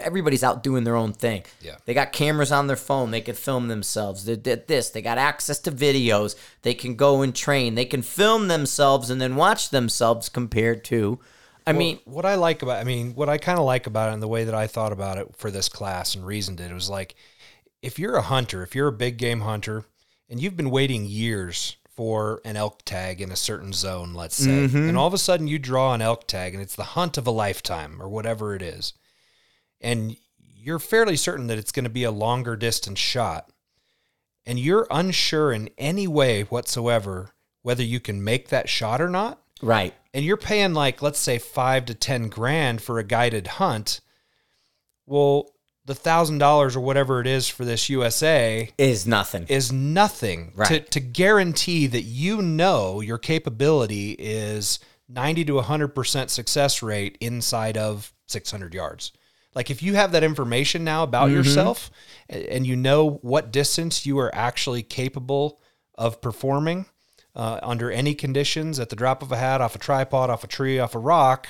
[0.00, 1.44] Everybody's out doing their own thing.
[1.60, 1.76] Yeah.
[1.84, 4.24] they got cameras on their phone they can film themselves.
[4.24, 8.02] They did this they got access to videos they can go and train they can
[8.02, 11.20] film themselves and then watch themselves compared to
[11.66, 14.14] i mean what I like about, I mean, what I kind of like about it
[14.14, 16.74] and the way that I thought about it for this class and reasoned it, it
[16.74, 17.14] was like,
[17.82, 19.84] if you're a hunter, if you're a big game hunter,
[20.28, 24.50] and you've been waiting years for an elk tag in a certain zone, let's say,
[24.50, 24.88] mm-hmm.
[24.88, 27.26] and all of a sudden you draw an elk tag and it's the hunt of
[27.26, 28.92] a lifetime or whatever it is,
[29.80, 33.50] and you're fairly certain that it's going to be a longer distance shot,
[34.44, 37.32] and you're unsure in any way whatsoever
[37.62, 41.38] whether you can make that shot or not, right and you're paying like let's say
[41.38, 44.00] five to ten grand for a guided hunt
[45.06, 45.50] well
[45.84, 50.56] the thousand dollars or whatever it is for this usa is nothing is nothing to,
[50.58, 50.90] Right.
[50.90, 58.12] to guarantee that you know your capability is 90 to 100% success rate inside of
[58.28, 59.12] 600 yards
[59.54, 61.36] like if you have that information now about Mm-hmm.
[61.38, 61.90] yourself
[62.28, 65.60] and you know what distance you are actually capable
[65.96, 66.86] of performing
[67.34, 70.48] uh, under any conditions at the drop of a hat off a tripod off a
[70.48, 71.46] tree off a rock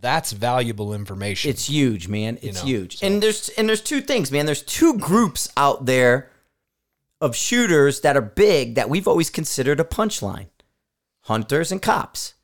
[0.00, 2.38] that's valuable information It's huge, man.
[2.42, 3.02] It's know, huge.
[3.02, 4.46] And there's and there's two things, man.
[4.46, 6.30] There's two groups out there
[7.20, 10.46] of shooters that are big that we've always considered a punchline.
[11.22, 12.34] Hunters and cops.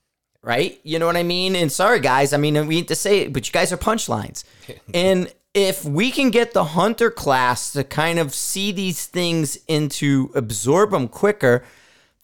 [0.42, 0.78] Right?
[0.84, 1.56] You know what I mean?
[1.56, 4.44] And sorry guys, I mean we need to say it, but you guys are punchlines.
[4.94, 10.30] and if we can get the hunter class to kind of see these things into
[10.34, 11.64] absorb them quicker,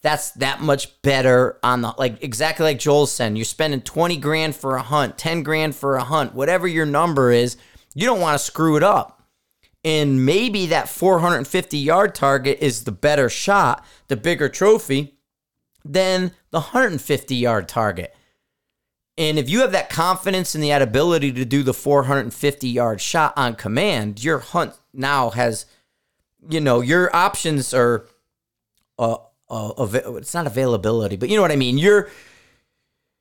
[0.03, 3.35] that's that much better on the like exactly like Joel said.
[3.37, 7.31] You're spending 20 grand for a hunt, 10 grand for a hunt, whatever your number
[7.31, 7.57] is,
[7.95, 9.21] you don't want to screw it up.
[9.85, 15.15] And maybe that 450 yard target is the better shot, the bigger trophy
[15.85, 18.13] than the 150 yard target.
[19.17, 23.33] And if you have that confidence and that ability to do the 450 yard shot
[23.37, 25.65] on command, your hunt now has,
[26.49, 28.07] you know, your options are,
[28.99, 29.17] uh,
[29.53, 31.77] uh, av- it's not availability, but you know what I mean.
[31.77, 32.09] You're,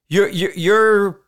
[0.08, 1.20] you're, you're, you're,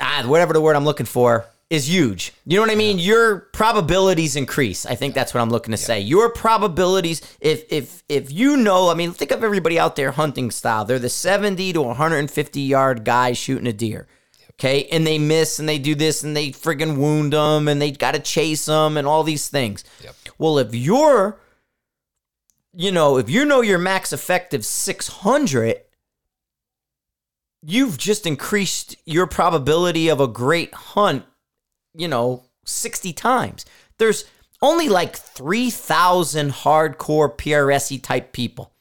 [0.00, 2.32] ah, whatever the word I'm looking for is huge.
[2.44, 2.98] You know what I mean?
[2.98, 4.84] Your probabilities increase.
[4.84, 6.00] I think that's what I'm looking to say.
[6.00, 10.50] Your probabilities, if if if you know, I mean, think of everybody out there hunting
[10.50, 10.84] style.
[10.84, 14.06] They're the 70 to 150 yard guy shooting a deer.
[14.52, 17.90] Okay, and they miss and they do this and they friggin' wound them and they
[17.90, 19.82] got to chase them and all these things.
[20.04, 20.14] Yep.
[20.36, 21.38] Well, if you're,
[22.74, 25.80] you know, if you know your max effective 600,
[27.62, 31.24] you've just increased your probability of a great hunt,
[31.94, 33.64] you know, 60 times.
[33.98, 34.24] There's
[34.60, 38.72] only like 3,000 hardcore PRSE type people.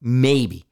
[0.00, 0.64] Maybe.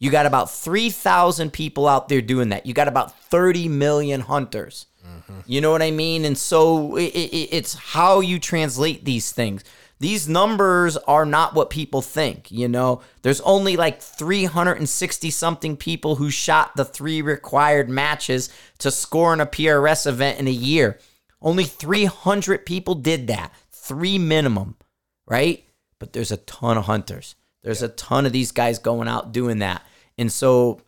[0.00, 2.66] You got about 3,000 people out there doing that.
[2.66, 4.86] You got about 30 million hunters.
[5.04, 5.40] Mm-hmm.
[5.46, 6.24] You know what I mean?
[6.24, 9.64] And so it, it, it's how you translate these things.
[10.00, 12.50] These numbers are not what people think.
[12.50, 18.90] You know, there's only like 360 something people who shot the three required matches to
[18.90, 20.98] score in a PRS event in a year.
[21.40, 24.76] Only 300 people did that, three minimum,
[25.26, 25.64] right?
[25.98, 27.34] But there's a ton of hunters.
[27.62, 29.84] There's a ton of these guys going out doing that.
[30.16, 30.80] And so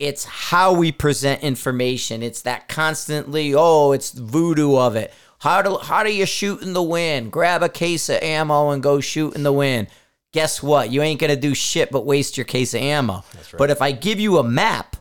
[0.00, 2.22] it's how we present information.
[2.22, 5.12] It's that constantly, oh, it's voodoo of it.
[5.40, 7.32] How do how do you shoot in the wind?
[7.32, 9.88] Grab a case of ammo and go shoot in the wind.
[10.32, 10.90] Guess what?
[10.90, 13.24] You ain't gonna do shit but waste your case of ammo.
[13.56, 14.96] But if I give you a map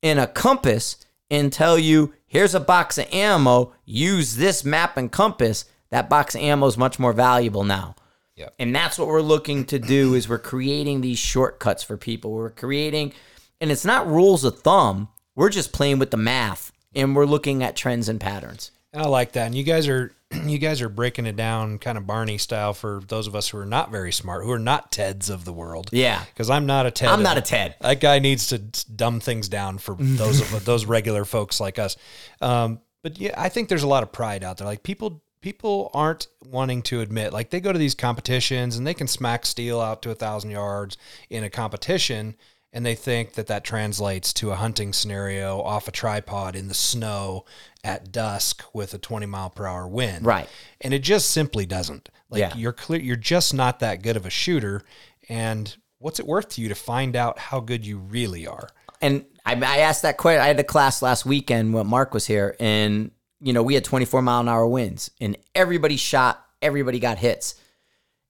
[0.00, 0.96] and a compass
[1.30, 6.36] and tell you, here's a box of ammo, use this map and compass, that box
[6.36, 7.96] of ammo is much more valuable now.
[8.36, 8.54] Yep.
[8.60, 12.30] And that's what we're looking to do is we're creating these shortcuts for people.
[12.30, 13.14] We're creating
[13.60, 15.08] and it's not rules of thumb.
[15.34, 18.70] We're just playing with the math and we're looking at trends and patterns.
[18.94, 19.46] I like that.
[19.46, 20.12] And you guys are
[20.44, 23.58] you guys are breaking it down kind of Barney style for those of us who
[23.58, 25.90] are not very smart, who are not Teds of the world.
[25.92, 26.22] Yeah.
[26.24, 27.08] Because I'm not a Ted.
[27.08, 27.76] I'm not a Ted.
[27.80, 31.96] That guy needs to dumb things down for those of those regular folks like us.
[32.40, 34.66] Um, but yeah, I think there's a lot of pride out there.
[34.66, 38.94] Like people people aren't wanting to admit like they go to these competitions and they
[38.94, 40.96] can smack steel out to a thousand yards
[41.30, 42.36] in a competition
[42.72, 46.74] and they think that that translates to a hunting scenario off a tripod in the
[46.74, 47.44] snow
[47.84, 50.48] at dusk with a 20 mile per hour wind Right.
[50.80, 52.54] and it just simply doesn't like Yeah.
[52.56, 54.82] you're clear you're just not that good of a shooter
[55.28, 58.68] and what's it worth to you to find out how good you really are
[59.00, 60.40] and I, I asked that question.
[60.40, 63.10] I had a class last weekend when Mark was here, and
[63.40, 67.56] you know we had 24 mile an hour winds, and everybody shot, everybody got hits.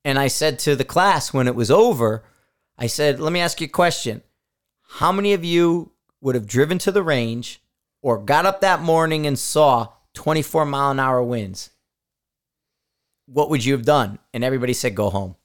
[0.07, 2.25] And I said to the class when it was over,
[2.79, 4.23] I said, "Let me ask you a question.
[4.97, 7.63] How many of you would have driven to the range
[8.03, 11.71] or got up that morning and saw 24 mile an hour winds?
[13.27, 15.37] What would you have done?" And everybody said, "Go home."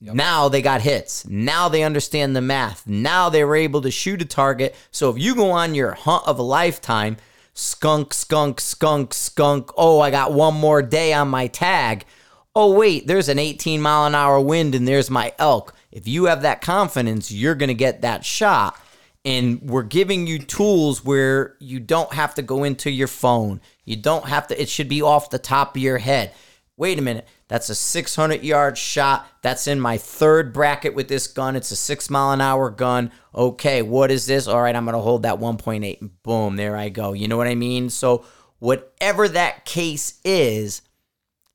[0.00, 1.26] Now they got hits.
[1.26, 2.86] Now they understand the math.
[2.86, 4.74] Now they were able to shoot a target.
[4.90, 7.16] So if you go on your hunt of a lifetime,
[7.54, 12.04] skunk, skunk, skunk, skunk, oh, I got one more day on my tag.
[12.54, 15.74] Oh, wait, there's an 18 mile an hour wind and there's my elk.
[15.92, 18.78] If you have that confidence, you're going to get that shot.
[19.24, 23.60] And we're giving you tools where you don't have to go into your phone.
[23.84, 26.32] You don't have to, it should be off the top of your head.
[26.76, 27.28] Wait a minute.
[27.46, 29.26] That's a 600 yard shot.
[29.42, 31.54] That's in my third bracket with this gun.
[31.54, 33.12] It's a six mile an hour gun.
[33.34, 34.48] Okay, what is this?
[34.48, 36.10] All right, I'm going to hold that 1.8.
[36.22, 37.12] Boom, there I go.
[37.12, 37.90] You know what I mean?
[37.90, 38.24] So,
[38.58, 40.80] whatever that case is,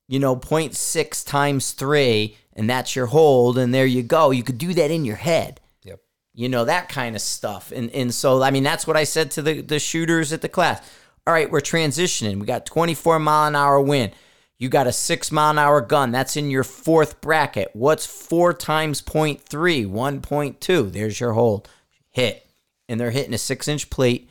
[0.08, 4.32] you know, 0.6 times three, and that's your hold, and there you go.
[4.32, 5.60] You could do that in your head.
[5.84, 6.00] Yep.
[6.34, 7.72] You know, that kind of stuff.
[7.76, 10.50] And and so I mean that's what I said to the, the shooters at the
[10.50, 10.82] class.
[11.26, 12.40] All right, we're transitioning.
[12.40, 14.14] We got 24 mile an hour wind.
[14.58, 16.12] You got a six mile an hour gun.
[16.12, 17.70] That's in your fourth bracket.
[17.74, 19.88] What's four times 0.3?
[19.88, 20.92] 1.2.
[20.92, 21.70] There's your hold.
[22.10, 22.48] Hit.
[22.90, 24.30] And they're hitting a six inch plate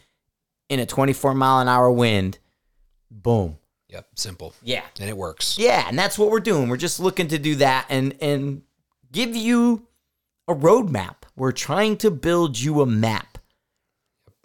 [0.68, 2.38] in a 24 mile an hour wind.
[3.10, 3.58] Boom.
[3.96, 4.08] Yep.
[4.14, 4.54] Simple.
[4.62, 4.82] Yeah.
[5.00, 5.56] And it works.
[5.58, 6.68] Yeah, and that's what we're doing.
[6.68, 8.60] We're just looking to do that and and
[9.10, 9.86] give you
[10.46, 11.14] a roadmap.
[11.34, 13.38] We're trying to build you a map.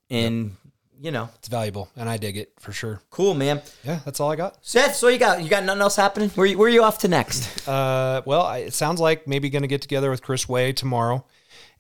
[0.10, 0.56] And
[1.02, 3.02] you know, It's valuable, and I dig it for sure.
[3.10, 3.62] cool, man.
[3.84, 4.58] Yeah, that's all I got.
[4.62, 6.30] Seth, so you got you got nothing else happening?
[6.32, 7.68] Where you, where you off to next?
[7.68, 11.26] Uh, well, I, it sounds like maybe going to get together with Chris Way tomorrow.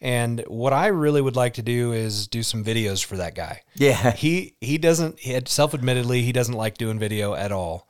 [0.04, 3.62] And what I really would like to do is do some videos for that guy.
[3.76, 4.12] Yeah.
[4.14, 7.88] He he doesn't he had self-admittedly he doesn't like doing video at all.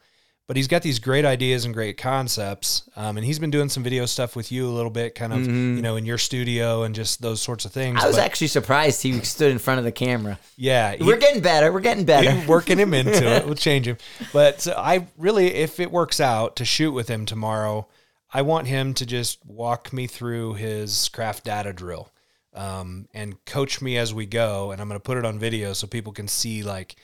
[0.52, 2.84] But he's got these great ideas and great concepts.
[2.98, 5.48] Um, and he's been doing some video stuff with you a little bit, kind of,
[5.48, 8.04] you know, in your studio and just those sorts of things.
[8.04, 10.38] I was But, actually surprised he stood in front of the camera.
[10.58, 11.72] yeah, he- We're getting better.
[11.72, 12.46] We're getting better.
[12.50, 13.46] Working him into it.
[13.52, 13.96] We'll change him.
[14.34, 17.88] But so I really, if it works out to shoot with him tomorrow,
[18.34, 22.12] I want him to just walk me through his craft data drill
[22.54, 24.72] um, and coach me as we go.
[24.72, 26.98] And I'm going to put it on video so people can see like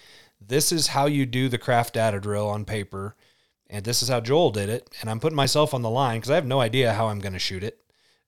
[0.45, 3.15] this is how you do the craft data drill on paper,
[3.70, 4.89] and this is how Joel did it.
[5.01, 7.34] And I'm putting myself on the line because I have no idea how I'm going
[7.34, 7.80] to shoot it.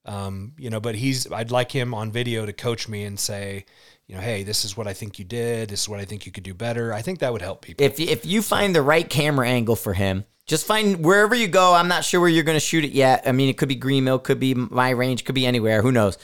[0.06, 3.66] Um, you know, but he's I'd like him on video to coach me and say,
[4.08, 5.70] you know, hey, this is what I think you did.
[5.70, 6.94] This is what I think you could do better.
[6.94, 7.86] I think that would help people.
[7.86, 11.74] if if you find the right camera angle for him, just find wherever you go.
[11.74, 13.24] I'm not sure where you're going to shoot it yet.
[13.26, 15.84] I mean, it could be Greenmill, could be my range, could be anywhere.
[15.84, 16.18] Who knows?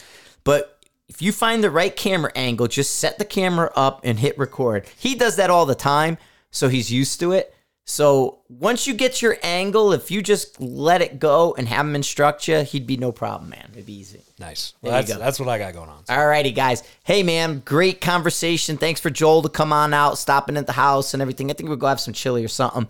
[0.44, 4.38] But if you find the right camera angle, just set the camera up and hit
[4.40, 4.88] record.
[4.98, 6.18] He does that all the time,
[6.50, 7.55] so he's used to it.
[7.88, 11.96] So once you get your angle, if you just let it go and have him
[11.96, 13.70] instruct you, he'd be no problem, man.
[13.74, 14.22] It'd be easy.
[14.40, 14.74] Nice.
[14.82, 16.04] Well, that's that's what I got going on.
[16.10, 16.82] All righty, guys.
[17.04, 18.78] Hey, man, great conversation.
[18.78, 21.52] Thanks for Joel to come on out, stopping at the house and everything.
[21.52, 22.88] I think we'll go have some chili or something.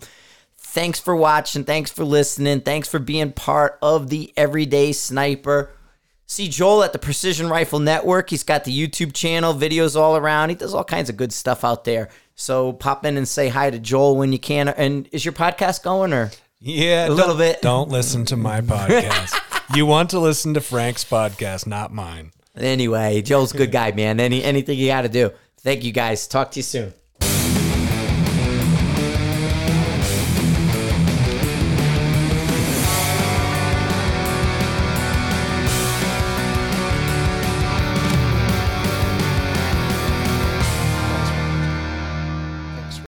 [0.56, 1.64] Thanks for watching.
[1.64, 2.62] Thanks for listening.
[2.62, 5.70] Thanks for being part of the Everyday Sniper.
[6.26, 8.30] See Joel at the Precision Rifle Network.
[8.30, 10.48] He's got the YouTube channel, videos all around.
[10.48, 12.08] He does all kinds of good stuff out there.
[12.36, 14.68] So pop in and say hi to Joel when you can.
[14.68, 16.30] And is your podcast going or?
[16.60, 17.62] Yeah, A little bit.
[17.62, 19.34] Don't listen to my podcast.
[19.74, 22.32] you want to listen to Frank's podcast, not mine.
[22.56, 24.20] Anyway, Joel's a good guy, man.
[24.20, 25.32] Any anything you got to do.
[25.60, 26.26] Thank you guys.
[26.26, 26.94] Talk to you soon.